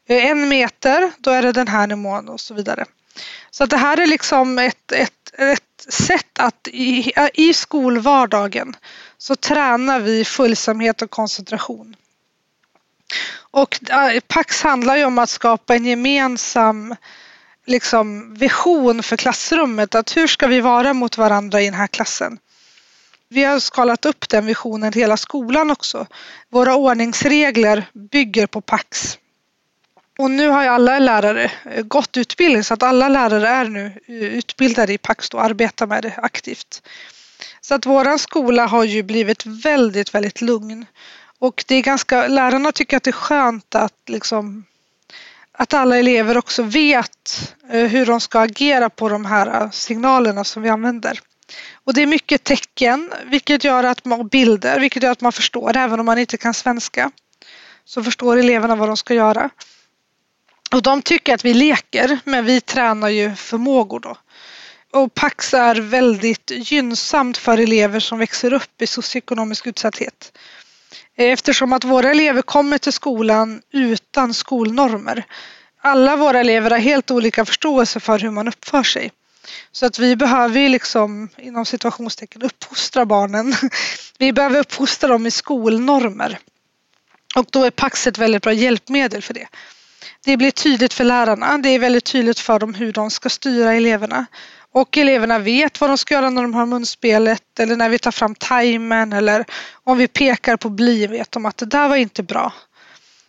[0.08, 2.84] Eh, en meter, då är det den här nivån och så vidare.
[3.50, 8.76] Så att det här är liksom ett, ett, ett sätt att i, i skolvardagen
[9.18, 11.96] så tränar vi följsamhet och koncentration.
[13.36, 16.96] Och eh, Pax handlar ju om att skapa en gemensam
[17.66, 19.94] liksom, vision för klassrummet.
[19.94, 22.38] Att hur ska vi vara mot varandra i den här klassen?
[23.28, 26.06] Vi har skalat upp den visionen till hela skolan också.
[26.50, 29.18] Våra ordningsregler bygger på Pax.
[30.18, 33.92] Och nu har ju alla lärare eh, gått utbildning så att alla lärare är nu
[34.06, 36.82] eh, utbildade i Pax och arbetar med det aktivt.
[37.60, 40.86] Så att våran skola har ju blivit väldigt, väldigt lugn.
[41.38, 44.64] Och det är ganska, lärarna tycker att det är skönt att liksom
[45.58, 50.44] att alla elever också vet eh, hur de ska agera på de här eh, signalerna
[50.44, 51.20] som vi använder.
[51.84, 55.76] Och det är mycket tecken, vilket gör att man, bilder, vilket gör att man förstår
[55.76, 57.10] även om man inte kan svenska.
[57.84, 59.50] Så förstår eleverna vad de ska göra.
[60.72, 64.16] Och de tycker att vi leker, men vi tränar ju förmågor då.
[64.92, 70.32] Och Pax är väldigt gynnsamt för elever som växer upp i socioekonomisk utsatthet.
[71.16, 75.24] Eftersom att våra elever kommer till skolan utan skolnormer.
[75.80, 79.12] Alla våra elever har helt olika förståelse för hur man uppför sig.
[79.72, 83.54] Så att vi behöver liksom inom situationstecken uppfostra barnen.
[84.18, 86.38] Vi behöver uppfostra dem i skolnormer.
[87.36, 89.46] Och då är Pax ett väldigt bra hjälpmedel för det.
[90.24, 91.58] Det blir tydligt för lärarna.
[91.58, 94.26] Det är väldigt tydligt för dem hur de ska styra eleverna.
[94.74, 98.10] Och eleverna vet vad de ska göra när de har munspelet eller när vi tar
[98.10, 99.44] fram timern eller
[99.84, 102.52] om vi pekar på bli vet de att det där var inte bra.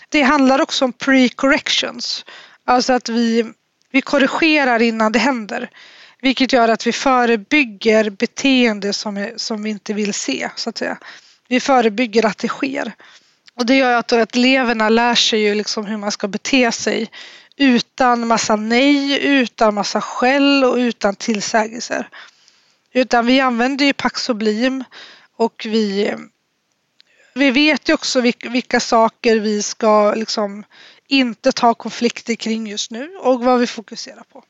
[0.10, 2.26] Det handlar också om pre-corrections.
[2.66, 3.46] Alltså att vi,
[3.92, 5.70] vi korrigerar innan det händer.
[6.22, 10.50] Vilket gör att vi förebygger beteende som, är, som vi inte vill se.
[10.56, 10.98] Så att säga.
[11.48, 12.94] Vi förebygger att det sker.
[13.56, 17.10] Och det gör att, att eleverna lär sig ju liksom hur man ska bete sig
[17.58, 22.10] utan massa nej, utan massa skäll och utan tillsägelser.
[22.94, 24.84] Utan vi använder ju Paxoblim
[25.36, 26.13] och vi,
[27.34, 30.63] vi vet ju också vilka, vilka saker vi ska liksom
[31.08, 34.44] inte ta konflikter kring just nu och vad vi fokuserar på.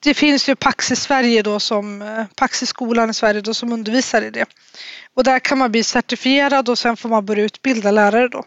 [0.00, 2.04] Det finns ju Pax i Sverige då som
[2.36, 4.46] Pax i skolan i Sverige då som undervisar i det.
[5.14, 8.44] Och där kan man bli certifierad och sen får man börja utbilda lärare då.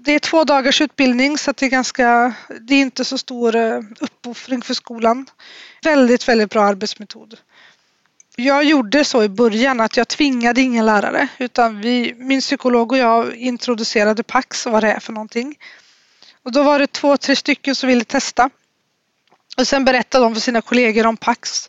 [0.00, 3.80] Det är två dagars utbildning så det är ganska, det är inte så stor eh,
[4.00, 5.26] uppoffring för skolan.
[5.82, 7.36] Väldigt, väldigt bra arbetsmetod.
[8.36, 12.98] Jag gjorde så i början att jag tvingade ingen lärare utan vi, min psykolog och
[12.98, 15.58] jag introducerade Pax och vad det är för någonting.
[16.42, 18.50] Och då var det två, tre stycken som ville testa.
[19.56, 21.68] Och sen berättade de för sina kollegor om Pax.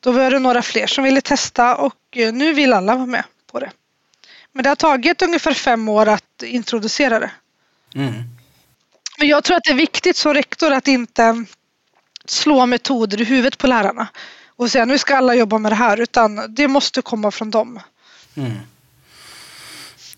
[0.00, 3.24] Då var det några fler som ville testa och eh, nu vill alla vara med
[3.52, 3.70] på det.
[4.52, 7.30] Men det har tagit ungefär fem år att introducera det.
[7.94, 8.14] Mm.
[9.18, 11.44] Men jag tror att det är viktigt som rektor att inte
[12.24, 14.08] slå metoder i huvudet på lärarna
[14.56, 17.80] och säga nu ska alla jobba med det här utan det måste komma från dem.
[18.34, 18.58] Mm.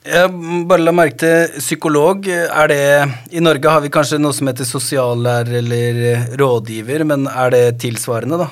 [0.02, 0.30] Jeg
[0.66, 2.26] bare la merke til psykolog.
[2.26, 2.78] Er det
[3.30, 6.00] I Norge har vi kanskje noe som heter sosiallærer eller
[6.40, 8.48] rådgiver, men er det tilsvarende, da?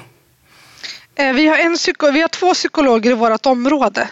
[1.18, 4.08] Eh, vi har, en psyko, vi har två psykologer i vårt område.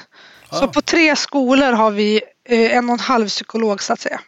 [0.51, 4.21] Så på tre skolor har vi eh, en och en halv psykolog så att säga.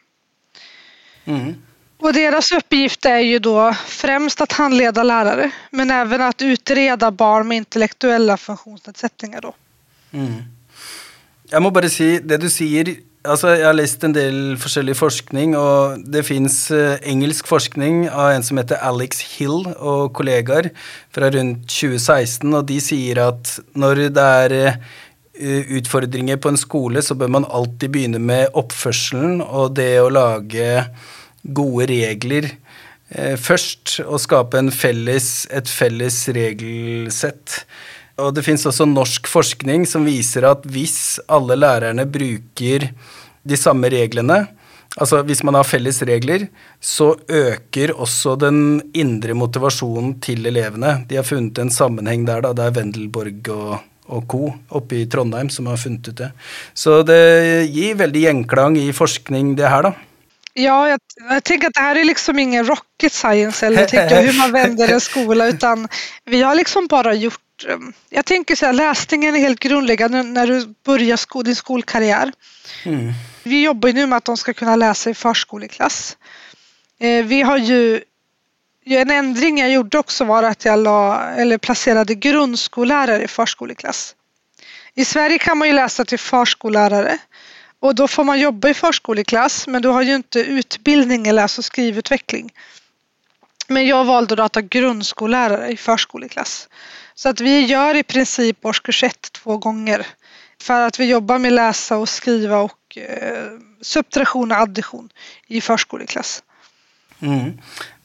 [1.31, 1.55] Mm.
[2.01, 7.49] Och deras uppgift är ju då främst att handleda lärare men även att utreda barn
[7.49, 9.41] med intellektuella funktionsnedsättningar.
[9.41, 9.55] Då.
[10.13, 10.33] Mm.
[11.51, 15.57] Jag måste bara säga, det du säger, alltså jag har läst en del olika forskning,
[15.57, 20.71] och det finns eh, engelsk forskning av en som heter Alex Hill och kollegor
[21.11, 24.73] från runt 2016, och de säger att när det är eh,
[25.43, 30.13] uh, utfordringer på en skola så bör man alltid börja med uppförseln och det att
[30.13, 30.85] lage
[31.43, 37.63] gode regler uh, først, og skape felles, et felles regelsett.
[38.21, 42.91] Og det fins også norsk forskning som viser at hvis alle lærerne bruker
[43.47, 44.43] de samme reglene,
[45.01, 46.49] altså hvis man har felles regler,
[46.81, 50.99] så øker også den indre motivasjonen til elevene.
[51.09, 52.53] De har funnet en sammenheng der, da.
[52.57, 53.79] Det er Wendelborg og,
[54.11, 54.43] og co.
[54.77, 56.31] oppe i Trondheim som har funnet ut det.
[56.75, 60.10] Så det gir veldig gjenklang i forskning, det her, da.
[60.53, 64.39] Ja, jag, jag, tänker att det här är liksom ingen rocket science eller tycker hur
[64.39, 65.89] man vänder en skola utan
[66.25, 70.47] vi har liksom bara gjort Ehm, jag tänker så här, läsningen är helt grundläggande när
[70.47, 72.33] du börjar sko din skolkarriär.
[72.85, 73.13] Mm.
[73.43, 76.17] Vi jobbar ju nu med att de ska kunna läsa i förskoleklass.
[76.99, 78.03] Eh, vi har ju
[78.85, 84.15] en ändring jag gjorde också var att jag la, eller placerade grundskollärare i förskoleklass.
[84.95, 87.19] I Sverige kan man ju läsa till förskollärare
[87.81, 91.59] och då får man jobba i förskoleklass men du har ju inte utbildning i läs
[91.59, 92.53] och skrivutveckling.
[93.69, 96.69] Men jag valde då att ha grundskollärare i förskoleklass.
[97.15, 100.07] Så att vi gör i princip årskurs ett två gånger.
[100.63, 103.45] För att vi jobbar med läsa och skriva och eh,
[103.81, 105.09] subtraktion och addition
[105.47, 106.43] i förskoleklass.
[107.21, 107.59] Mm.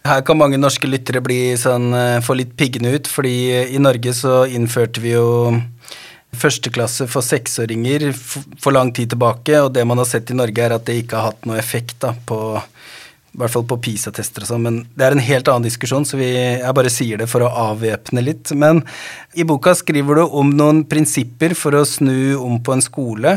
[0.04, 4.14] Här kan många norska lyttere bli sånn, eh, få litt piggende ut, fordi i Norge
[4.14, 5.54] så innførte vi jo
[6.40, 10.76] førsteklasse for seksåringer for lang tid tilbake, og det man har sett i Norge, er
[10.78, 12.40] at det ikke har hatt noe effekt da, på
[13.36, 16.16] i hvert fall på PISA-tester og sånn, men det er en helt annen diskusjon, så
[16.16, 18.54] vi, jeg bare sier det for å avvæpne litt.
[18.56, 18.80] Men
[19.36, 23.34] i boka skriver du om noen prinsipper for å snu om på en skole.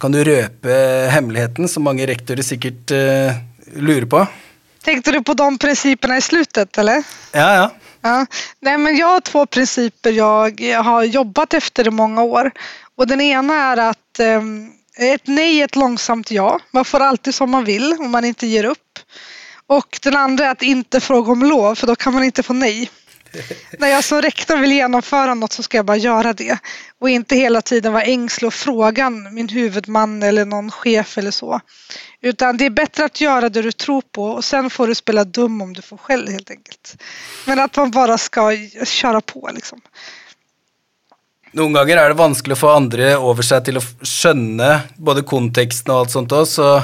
[0.00, 0.78] Kan du røpe
[1.12, 3.36] hemmeligheten, som mange rektorer sikkert uh,
[3.76, 4.24] lurer på?
[4.88, 7.04] Tänkte du på de principerna i slutet, eller?
[7.36, 7.68] Ja, ja
[8.02, 8.26] ja.
[8.60, 12.50] Nej, men jag har två principer jag har jobbat efter i många år.
[12.96, 14.42] Och den ena är att eh,
[15.12, 16.60] ett nej är ett långsamt ja.
[16.70, 18.98] Man får alltid som man vill om man inte ger upp.
[19.66, 22.52] Och den andra är att inte fråga om lov för då kan man inte få
[22.52, 22.90] nej.
[23.78, 26.58] När jag som rektor vill genomföra något så ska jag bara göra det.
[27.00, 31.60] Och inte hela tiden vara ängslig och fråga min huvudman eller någon chef eller så.
[32.20, 35.24] Utan det är bättre att göra det du tror på och sen får du spela
[35.24, 37.02] dum om du får skäll helt enkelt.
[37.46, 39.80] Men att man bara ska köra på liksom.
[41.52, 45.94] Noen ganger är det vanskelig att få andra over seg til å skjønne både kontexten
[45.94, 46.82] och allt sånt òg, så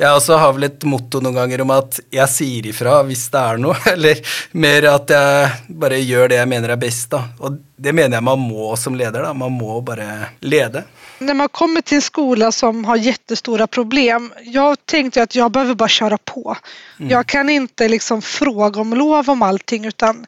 [0.00, 3.40] jeg også har vel et motto noen ganger om at jeg sier ifra hvis det
[3.40, 7.26] er noe, eller mer at jeg bare gjør det jeg mener er best, da.
[7.44, 9.34] Og det mener jeg man må som leder, da.
[9.36, 10.84] Man må bare lede.
[11.20, 15.74] När man kommer till en skola som har jättestora problem, jag tänkte att jag behöver
[15.74, 16.56] bara köra på.
[16.98, 17.10] Mm.
[17.10, 20.26] Jag kan inte liksom fråga om lov om allting utan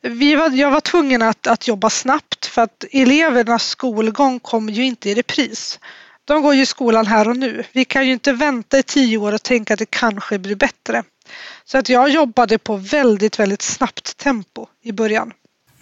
[0.00, 4.84] vi var, jag var tvungen att, att jobba snabbt för att elevernas skolgång kommer ju
[4.84, 5.78] inte i repris.
[6.24, 7.64] De går ju i skolan här och nu.
[7.72, 11.02] Vi kan ju inte vänta i tio år och tänka att det kanske blir bättre.
[11.64, 15.32] Så att jag jobbade på väldigt, väldigt snabbt tempo i början.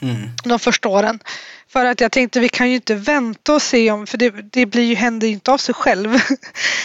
[0.02, 0.30] Mm.
[0.44, 1.20] De första åren.
[1.68, 4.66] För att jag tänkte vi kan ju inte vänta och se om, för det, det
[4.66, 6.20] blir ju, händer ju inte av sig själv.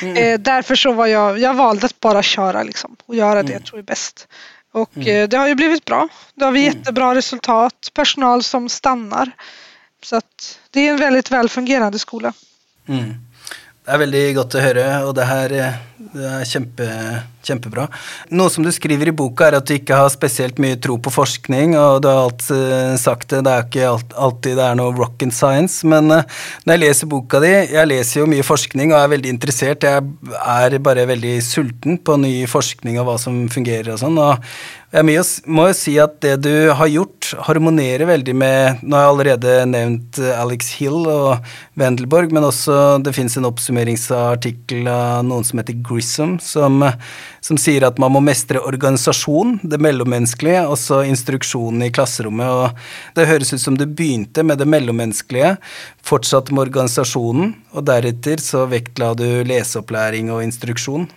[0.02, 0.18] Mm.
[0.24, 3.54] eh, därför så var jag, jag valde att bara köra liksom och göra det mm.
[3.54, 4.28] jag tror är bäst.
[4.72, 5.08] Och mm.
[5.08, 6.08] Eh, det har ju blivit bra.
[6.36, 6.78] Det har vi mm.
[6.78, 9.32] jättebra resultat, personal som stannar.
[10.04, 12.34] Så att det är en väldigt välfungerande skola.
[12.88, 13.27] Mm.
[13.88, 15.76] Det er veldig godt å høre, og det her eh,
[16.12, 16.86] det er kjempe,
[17.48, 17.86] kjempebra.
[18.36, 21.14] Noe som du skriver i boka, er at du ikke har spesielt mye tro på
[21.16, 23.94] forskning, og du har alt eh, sagt det, det er ikke
[24.26, 26.28] alltid det er noe rock and science, men eh,
[26.66, 30.36] når jeg leser boka di Jeg leser jo mye forskning og er veldig interessert, jeg
[30.36, 34.44] er bare veldig sulten på ny forskning og hva som fungerer og sånn, og,
[34.88, 39.04] Jeg må jo, må si at det du har gjort, harmonerer veldig med Nå har
[39.04, 45.26] jeg allerede nevnt eh, Alex Hill og Wendelborg, men også det fins en oppsummeringsartikkel av
[45.28, 46.80] noen som heter Grissom, som,
[47.44, 52.48] som, sier at man må mestre organisasjon, det mellommenneskelige, og så instruksjonen i klasserommet.
[52.48, 55.58] og Det høres ut som du begynte med det mellommenneskelige,
[56.00, 61.10] fortsatte med organisasjonen, og deretter så vektla du leseopplæring og instruksjon.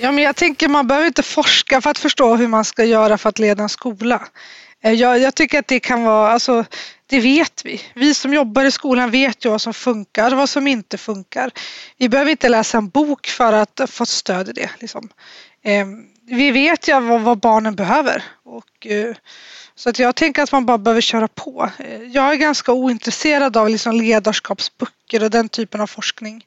[0.00, 3.18] Ja, men jag tänker man behöver inte forska för att förstå hur man ska göra
[3.18, 4.28] för att leda en skola.
[4.82, 6.64] Eh, jag, jag tycker att det kan vara, alltså
[7.06, 7.80] det vet vi.
[7.94, 11.50] Vi som jobbar i skolan vet ju vad som funkar och vad som inte funkar.
[11.96, 14.70] Vi behöver inte läsa en bok för att få stöd i det.
[14.78, 15.08] Liksom.
[15.62, 18.22] Ehm, vi vet ju vad, vad barnen behöver.
[18.44, 19.16] Och, eh,
[19.74, 21.70] så att jag tänker att man bara behöver köra på.
[21.78, 26.44] Eh, jag är ganska ointresserad av liksom ledarskapsböcker och den typen av forskning.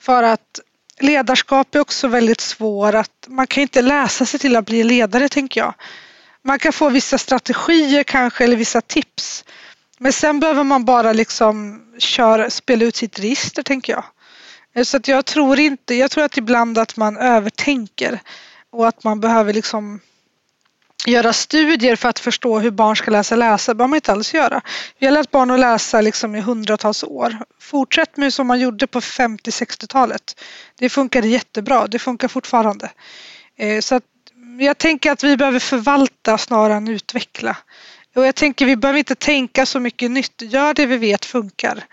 [0.00, 0.60] För att
[1.02, 5.28] ledarskap är också väldigt svår att man kan inte läsa sig till att bli ledare
[5.28, 5.74] tänker jag.
[6.44, 9.44] Man kan få vissa strategier kanske eller vissa tips.
[9.98, 14.04] Men sen behöver man bara liksom köra, spela ut sitt register tänker jag.
[14.74, 18.20] Eh, så att jag tror inte, jag tror att ibland att man övertänker
[18.70, 20.00] och att man behöver liksom
[21.06, 23.72] göra studier för att förstå hur barn ska läsa läsa.
[23.72, 24.60] Det behöver man inte alls göra.
[24.98, 27.38] Vi har lärt barn att läsa liksom i hundratals år.
[27.60, 30.40] Fortsätt med som man gjorde på 50-60-talet.
[30.78, 31.86] Det funkade jättebra.
[31.86, 32.90] Det funkar fortfarande.
[33.56, 34.04] Eh, så att
[34.60, 37.56] jag tänker att vi behöver förvalta snarare än utveckla.
[38.14, 40.42] Och jag tänker vi behöver inte tänka så mycket nytt.
[40.42, 41.84] Gör det vi vet funkar.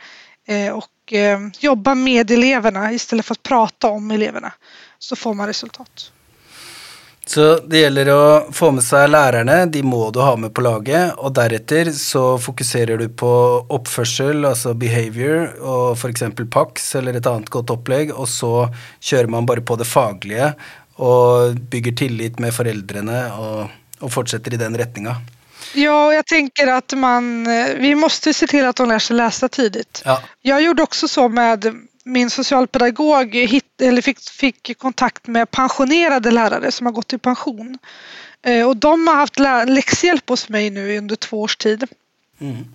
[0.48, 4.52] Eh, och eh, jobba med eleverna istället för att prata om eleverna.
[5.00, 6.12] Så får man resultat.
[7.30, 8.22] Så det gjelder å
[8.58, 12.98] få med seg lærerne, de må du ha med på laget, og deretter så fokuserer
[12.98, 13.30] du på
[13.70, 16.26] oppførsel, altså behavior, og f.eks.
[16.50, 18.54] PAX eller et annet godt opplegg, og så
[18.98, 20.56] kjører man bare på det faglige
[20.98, 23.60] og bygger tillit med foreldrene og,
[24.02, 25.20] og fortsetter i den retninga.
[25.74, 27.44] Ja, och jag tänker att man,
[27.78, 30.02] vi måste se till att de lär sig läsa tidigt.
[30.06, 30.22] Ja.
[30.42, 36.72] Jag gjorde också så med min socialpedagog hit, eller fick, fick kontakt med pensionerade lärare
[36.72, 37.78] som har gått i pension.
[38.46, 39.40] Eh, och de har haft
[39.70, 41.88] läxhjälp hos mig nu under två års tid.
[42.42, 42.66] Mm.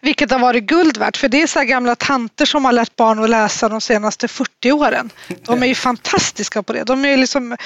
[0.00, 3.24] Vilket har varit guld värt för det är så gamla tanter som har lärt barn
[3.24, 5.10] att läsa de senaste 40 åren.
[5.42, 6.84] De är ju fantastiska på det.
[6.84, 7.56] De är liksom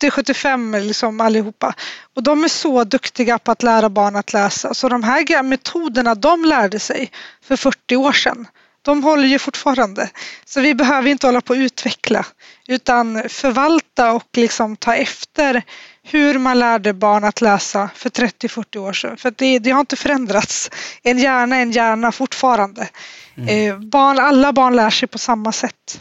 [0.00, 1.74] 70-75 liksom allihopa.
[2.14, 4.74] Och de är så duktiga på att lära barn att läsa.
[4.74, 7.10] Så de här metoderna de lärde sig
[7.42, 8.46] för 40 år sedan
[8.84, 10.10] de håller ju fortfarande.
[10.44, 12.26] Så vi behöver inte hålla på att utveckla
[12.68, 15.62] utan förvalta och liksom ta efter
[16.02, 19.16] hur man lärde barn att läsa för 30-40 år sedan.
[19.16, 20.70] För det, det, har inte förändrats.
[21.02, 22.88] En hjärna är en hjärna fortfarande.
[23.36, 23.70] Mm.
[23.70, 26.00] Eh, barn, alla barn lär sig på samma sätt.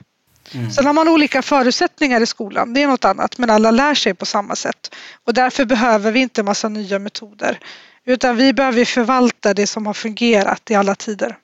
[0.54, 0.72] Mm.
[0.72, 4.14] Sen har man olika förutsättningar i skolan, det är något annat, men alla lär sig
[4.14, 4.96] på samma sätt.
[5.26, 7.60] Och därför behöver vi inte massa nya metoder.
[8.06, 11.38] Utan vi behöver förvalta det som har fungerat i alla tider.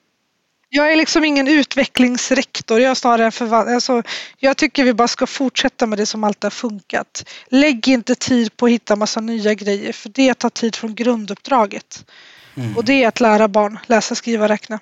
[0.72, 2.80] Jag är liksom ingen utvecklingsrektor.
[2.80, 4.02] Jag, är snarare förvalt- alltså,
[4.38, 7.24] jag tycker vi bara ska fortsätta med det som alltid har funkat.
[7.48, 12.04] Lägg inte tid på att hitta massa nya grejer för det tar tid från grunduppdraget.
[12.54, 12.76] Mm.
[12.76, 14.78] Och det är att lära barn läsa, skriva, räkna.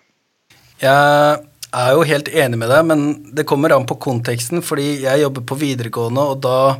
[0.78, 1.38] Jag
[1.72, 4.62] är ju helt enig med dig, men det kommer an på kontexten.
[4.62, 6.74] För jag jobbar på videregående och då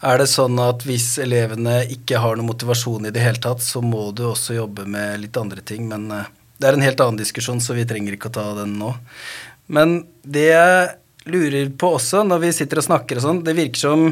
[0.00, 3.80] är det så att om eleverna inte har någon motivation i det hela tatt, så
[3.80, 5.88] måste du också jobba med lite andra ting.
[5.88, 6.22] Men eh,
[6.56, 8.94] det er en helt annen diskusjon, så vi trenger ikke å ta den nå.
[9.72, 10.86] Men det jeg
[11.26, 14.04] lurer på også, når vi sitter og snakker og sånn, det virker som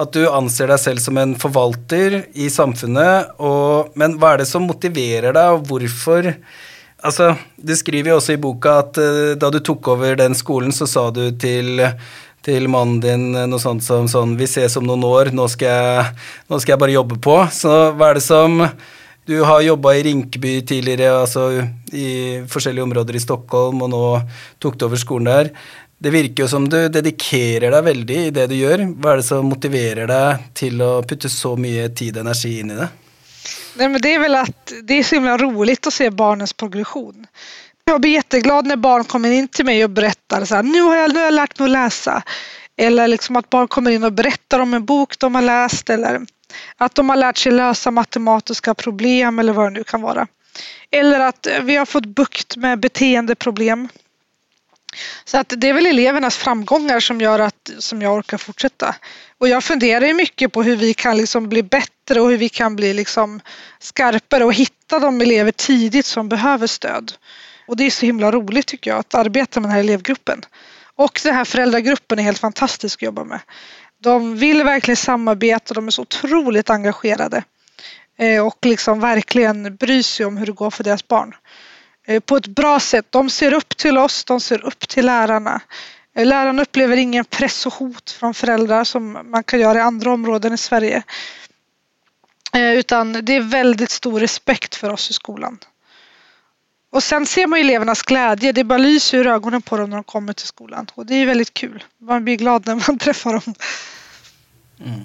[0.00, 4.48] at du anser deg selv som en forvalter i samfunnet, og, men hva er det
[4.50, 6.32] som motiverer deg, og hvorfor
[7.04, 10.70] Altså, du skriver jo også i boka at uh, da du tok over den skolen,
[10.72, 11.82] så sa du til
[12.44, 15.70] til mannen din eh, noe sånt som sånn Vi ses om noen år, nå skal
[15.70, 16.10] jeg,
[16.50, 17.38] nå skal jeg bare jobbe på.
[17.52, 18.58] Så hva er det som
[19.26, 21.48] du har jobba i Rinkeby tidligere, altså
[21.92, 24.04] i forskjellige områder i Stockholm, og nå
[24.62, 25.50] tok du over skolen der.
[26.04, 28.82] Det virker jo som du dedikerer deg veldig i det du gjør.
[29.00, 32.70] Hva er det som motiverar dig till att putte så mycket tid och energi in
[32.70, 32.88] i det?
[33.76, 37.26] Nej, men det är väl att det är så himla roligt att se barnens progression.
[37.84, 40.96] Jag blir jätteglad när barn kommer in till mig och berättar så här, nu har
[40.96, 42.22] jag, nu har jag lärt mig att läsa.
[42.76, 46.20] Eller liksom att barn kommer in och berättar om en bok de har läst eller
[46.76, 50.26] att de har lärt sig lösa matematiska problem eller vad det nu kan vara.
[50.90, 53.88] Eller att vi har fått bukt med beteendeproblem.
[55.24, 58.94] Så att det är väl elevernas framgångar som gör att som jag orkar fortsätta.
[59.38, 62.48] Och jag funderar ju mycket på hur vi kan liksom bli bättre och hur vi
[62.48, 63.40] kan bli liksom
[63.78, 67.12] skarpare och hitta de elever tidigt som behöver stöd.
[67.66, 70.42] Och det är så himla roligt tycker jag att arbeta med den här elevgruppen.
[70.96, 73.40] Och den här föräldragruppen är helt fantastisk att jobba med.
[74.04, 77.44] De vill verkligen samarbeta, de är så otroligt engagerade.
[78.18, 81.34] Eh, och liksom verkligen bryr sig om hur det går för deras barn.
[82.06, 83.06] Eh, på ett bra sätt.
[83.10, 85.60] De ser upp till oss, de ser upp till lärarna.
[86.16, 90.12] Eh, lärarna upplever ingen press och hot från föräldrar som man kan göra i andra
[90.12, 91.02] områden i Sverige.
[92.56, 95.58] Utan det är väldigt stor respekt för oss i skolan.
[96.94, 98.52] Och sen ser man ju elevernas glädje.
[98.52, 100.86] Det bara lyser ur ögonen på dem när de kommer till skolan.
[100.94, 101.84] Och det är väldigt kul.
[101.98, 103.54] Man blir glad när man träffar dem.
[104.84, 105.00] Mm.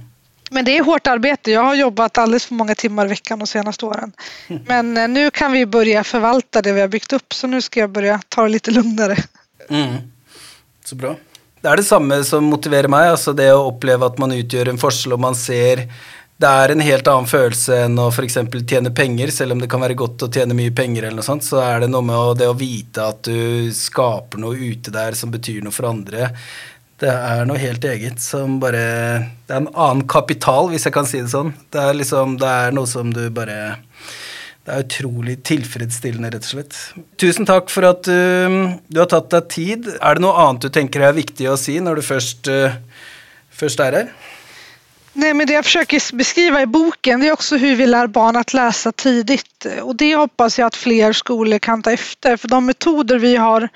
[0.51, 1.51] Men det är hårt arbete.
[1.51, 4.11] Jag har jobbat alldeles för många timmar i veckan de senaste åren.
[4.47, 4.63] Mm.
[4.67, 7.33] Men eh, nu kan vi börja förvalta det vi har byggt upp.
[7.33, 9.17] Så nu ska jag börja ta det lite lugnare.
[9.69, 9.95] Mm.
[10.85, 11.15] Så bra.
[11.61, 13.09] Det är detsamma som motiverar mig.
[13.09, 15.79] Alltså det att uppleva att man utgör en forskjell och man ser
[16.39, 18.37] det är en helt annan følelse enn å f.eks.
[18.63, 21.43] tjene penger, selv om det kan være godt å tjene mye penger, eller noe sånt,
[21.43, 25.33] så er det noe med det å vite at du skaper noe ute der som
[25.33, 26.29] betyr noe for andre.
[26.99, 28.79] Det er noe helt eget som bare
[29.47, 31.51] Det er en annen kapital, hvis jeg kan si det sånn.
[31.71, 33.59] Det er liksom Det er noe som du bare
[34.69, 36.75] det er utrolig tilfredsstillende, rett og slett.
[37.17, 39.87] Tusen takk for at du, eh, du har tatt deg tid.
[39.97, 42.75] Er det noe annet du tenker er viktig å si når du først, uh,
[43.49, 44.28] først er eh, her?
[45.13, 48.35] Nej, men det jag försöker beskriva i boken det är också hur vi lär barn
[48.35, 52.65] att läsa tidigt och det hoppas jag att fler skolor kan ta efter för de
[52.65, 53.69] metoder vi har,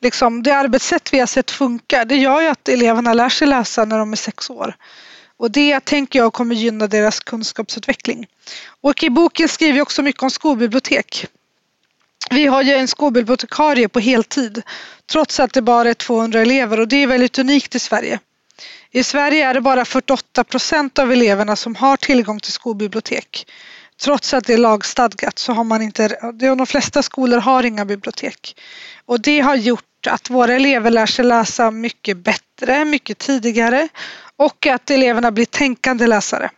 [0.00, 3.84] liksom, det arbetssätt vi har sett funka, det gör ju att eleverna lär sig läsa
[3.84, 4.74] när de är sex år.
[5.36, 8.26] Och det tänker jag kommer gynna deras kunskapsutveckling.
[8.80, 11.26] Och i boken skriver jag också mycket om skolbibliotek.
[12.30, 14.62] Vi har ju en skolbibliotekarie på heltid
[15.12, 18.18] trots att det bara är 200 elever och det är väldigt unikt i Sverige.
[18.92, 23.46] I Sverige är det bara 48 procent av eleverna som har tillgång till skolbibliotek.
[24.02, 28.60] Trots att det är lagstadgat så har man inte, de flesta skolor har inga bibliotek.
[29.06, 33.88] Och det har gjort att våra elever lär sig läsa mycket bättre, mycket tidigare
[34.36, 36.50] och att eleverna blir tänkande läsare.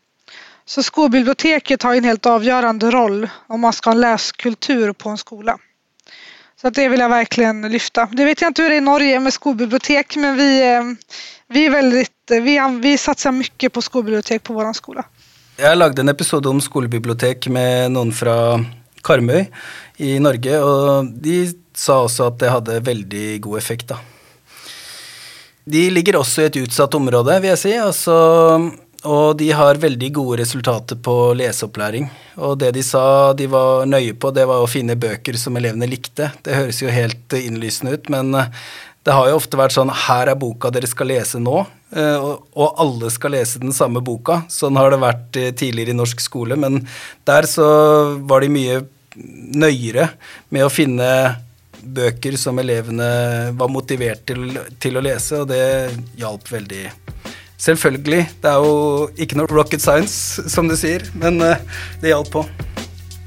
[0.64, 5.18] Så skolbiblioteket har en helt avgörande roll om man ska ha en läskultur på en
[5.18, 5.58] skola.
[6.62, 8.08] Så att det vill jag verkligen lyfta.
[8.12, 10.82] Det vet jag inte hur det är i Norge med skolbibliotek men vi, eh,
[11.48, 15.04] vi, är väldigt, eh, vi, vi satsar mycket på skolbibliotek på vår skola.
[15.56, 18.66] Jag lagde en episod om skolbibliotek med någon från
[19.02, 19.46] Karmøy
[19.96, 23.88] i Norge och de sa också att det hade väldigt god effekt.
[23.88, 23.96] Då.
[25.64, 27.84] De ligger också i ett utsatt område, vill jag säga.
[27.84, 28.12] Alltså,
[29.08, 32.06] og de har veldig gode resultater på leseopplæring.
[32.38, 35.88] Og det de sa de var nøye på, det var å finne bøker som elevene
[35.90, 36.30] likte.
[36.44, 38.50] Det høres jo helt innlysende ut, men eh,
[39.02, 41.64] det har jo ofte vært sånn her er boka dere skal lese nå,
[41.98, 44.44] eh, og alle skal lese den samme boka.
[44.52, 46.84] Sånn har det vært eh, tidligere i norsk skole, men
[47.26, 47.66] der så
[48.22, 48.82] var de mye
[49.16, 50.12] nøyere
[50.54, 51.08] med å finne
[51.82, 55.64] bøker som elevene var motivert til, til å lese, og det
[56.22, 56.84] hjalp veldig
[57.62, 58.26] Selvfølgelig.
[58.42, 61.62] Det er jo ikke noe rocket science, som du sier, men eh,
[62.02, 62.46] det hjalp på.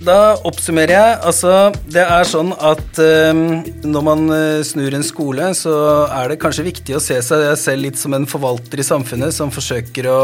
[0.06, 1.20] Da oppsummerer jeg.
[1.26, 1.52] Altså,
[1.88, 3.46] det er sånn at um,
[3.88, 5.76] når man eh, snur en skole, så
[6.12, 9.54] er det kanskje viktig å se seg selv litt som en forvalter i samfunnet som
[9.56, 10.20] forsøker å,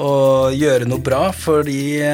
[0.00, 0.12] å
[0.56, 2.08] gjøre noe bra for de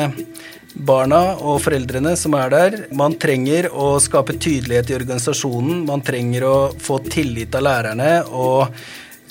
[0.73, 2.77] barna og foreldrene som er der.
[2.97, 5.85] Man trenger å skape tydelighet i organisasjonen.
[5.87, 8.13] Man trenger å få tillit av lærerne.
[8.27, 8.75] og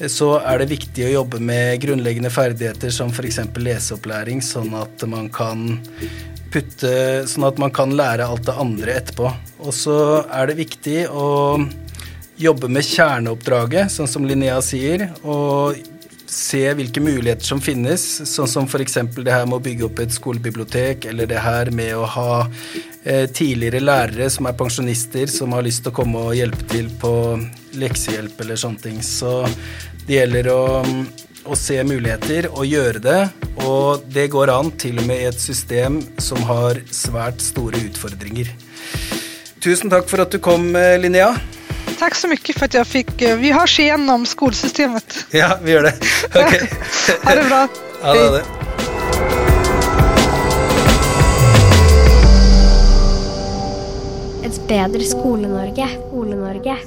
[0.09, 3.41] så er det viktig å jobbe med grunnleggende ferdigheter som f.eks.
[3.57, 5.79] leseopplæring, sånn at man kan
[6.51, 6.91] putte
[7.31, 9.29] Sånn at man kan lære alt det andre etterpå.
[9.63, 9.95] Og så
[10.27, 11.55] er det viktig å
[12.41, 15.77] jobbe med kjerneoppdraget, sånn som Linnea sier, og
[16.31, 18.97] se hvilke muligheter som finnes, sånn som f.eks.
[19.17, 22.29] det her med å bygge opp et skolebibliotek, eller det her med å ha
[23.03, 26.87] eh, tidligere lærere som er pensjonister, som har lyst til å komme og hjelpe til
[27.01, 27.13] på
[27.79, 29.01] leksehjelp eller sånne ting.
[29.03, 29.41] Så
[30.11, 30.63] det gjelder å,
[31.47, 33.19] å se muligheter og gjøre det,
[33.63, 38.49] og det går an til og med i et system som har svært store utfordringer.
[39.63, 41.31] Tusen takk for at du kom, Linnea.
[41.95, 45.25] Tack så mycket för att jag fick, vi hörs igen om skolsystemet.
[45.31, 45.93] Ja, vi gör det.
[46.29, 46.67] Okay.
[47.23, 47.67] ha det bra.
[48.03, 48.43] Ja, det det.
[54.43, 55.87] Et bedre Skole-Norge.
[56.09, 56.77] Skole-Norge.